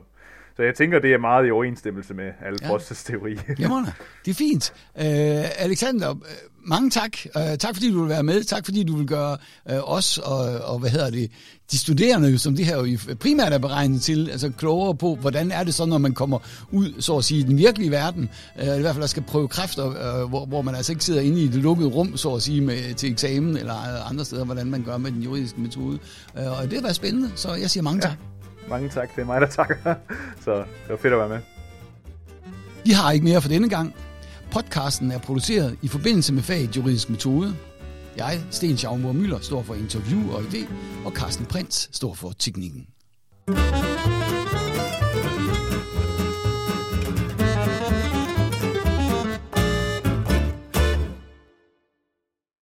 så 0.60 0.64
jeg 0.64 0.76
tænker, 0.76 1.00
det 1.00 1.14
er 1.14 1.18
meget 1.18 1.48
i 1.48 1.52
overensstemmelse 1.52 2.14
med 2.14 2.32
alle 2.46 2.60
ja. 2.62 2.78
teori. 2.96 3.36
Jamen, 3.60 3.86
det 4.26 4.32
er 4.32 4.36
fint. 4.36 4.74
Uh, 4.96 5.64
Alexander, 5.64 6.16
mange 6.66 6.90
tak. 6.90 7.12
Uh, 7.36 7.58
tak 7.60 7.76
fordi 7.76 7.92
du 7.92 8.00
vil 8.02 8.10
være 8.10 8.24
med. 8.24 8.44
Tak 8.44 8.66
fordi 8.66 8.84
du 8.84 8.98
vil 8.98 9.08
gøre 9.08 9.38
uh, 9.66 9.94
os 9.96 10.18
og, 10.18 10.38
og, 10.64 10.80
hvad 10.80 10.90
hedder 10.90 11.10
det, 11.10 11.32
de 11.72 11.78
studerende, 11.78 12.40
som 12.40 12.56
det 12.56 12.66
her 12.66 12.78
jo 12.78 12.98
primært 13.20 13.54
er 13.54 13.58
beregnet 13.58 14.02
til, 14.02 14.30
altså 14.30 14.52
klogere 14.58 14.96
på, 14.96 15.16
hvordan 15.16 15.52
er 15.52 15.64
det 15.64 15.74
så, 15.74 15.86
når 15.86 15.98
man 15.98 16.14
kommer 16.14 16.40
ud, 16.72 17.02
så 17.02 17.18
at 17.18 17.24
sige, 17.24 17.40
i 17.40 17.44
den 17.44 17.58
virkelige 17.58 17.92
verden, 17.92 18.30
uh, 18.56 18.78
i 18.78 18.82
hvert 18.82 18.96
fald 18.96 19.02
der 19.02 19.08
skal 19.08 19.24
prøve 19.24 19.48
kræfter, 19.48 19.86
uh, 19.86 20.30
hvor, 20.30 20.46
hvor 20.46 20.62
man 20.62 20.76
altså 20.76 20.92
ikke 20.92 21.04
sidder 21.04 21.22
inde 21.22 21.42
i 21.42 21.48
det 21.48 21.56
lukkede 21.64 21.90
rum, 21.90 22.18
så 22.18 22.36
at 22.36 22.42
sige, 22.42 22.62
med, 22.62 22.94
til 22.94 23.12
eksamen 23.12 23.58
eller 23.58 24.06
andre 24.10 24.26
steder, 24.26 24.46
hvordan 24.46 24.72
man 24.72 24.84
gør 24.84 24.98
med 24.98 25.12
den 25.12 25.22
juridiske 25.22 25.62
metode. 25.62 26.00
Uh, 26.36 26.60
og 26.60 26.64
det 26.64 26.74
har 26.74 26.82
været 26.82 26.96
spændende, 26.96 27.32
så 27.36 27.54
jeg 27.54 27.70
siger 27.70 27.84
mange 27.84 28.08
ja. 28.08 28.10
tak. 28.10 28.39
Mange 28.70 28.90
tak. 28.90 29.16
Det 29.16 29.22
er 29.22 29.26
mig, 29.26 29.42
der 29.42 29.48
takker. 29.48 29.76
Så 30.44 30.56
det 30.56 30.90
var 30.90 30.98
fedt 30.98 31.14
at 31.14 31.20
være 31.20 31.30
med. 31.30 31.40
Vi 32.86 32.92
har 32.92 33.12
ikke 33.12 33.26
mere 33.26 33.42
for 33.42 33.50
denne 33.50 33.70
gang. 33.70 33.96
Podcasten 34.52 35.12
er 35.12 35.20
produceret 35.20 35.78
i 35.82 35.88
forbindelse 35.88 36.34
med 36.34 36.44
faget 36.44 36.78
juridisk 36.78 37.10
metode. 37.10 37.56
Jeg, 38.18 38.40
Sten 38.52 38.78
Schaumur 38.78 39.12
Møller, 39.12 39.40
står 39.40 39.64
for 39.64 39.74
interview 39.74 40.32
og 40.34 40.42
idé, 40.42 40.68
og 41.06 41.12
Carsten 41.12 41.46
Prins 41.46 41.90
står 41.92 42.14
for 42.14 42.34
teknikken. 42.40 42.88
thank 43.48 44.14
you 44.14 44.19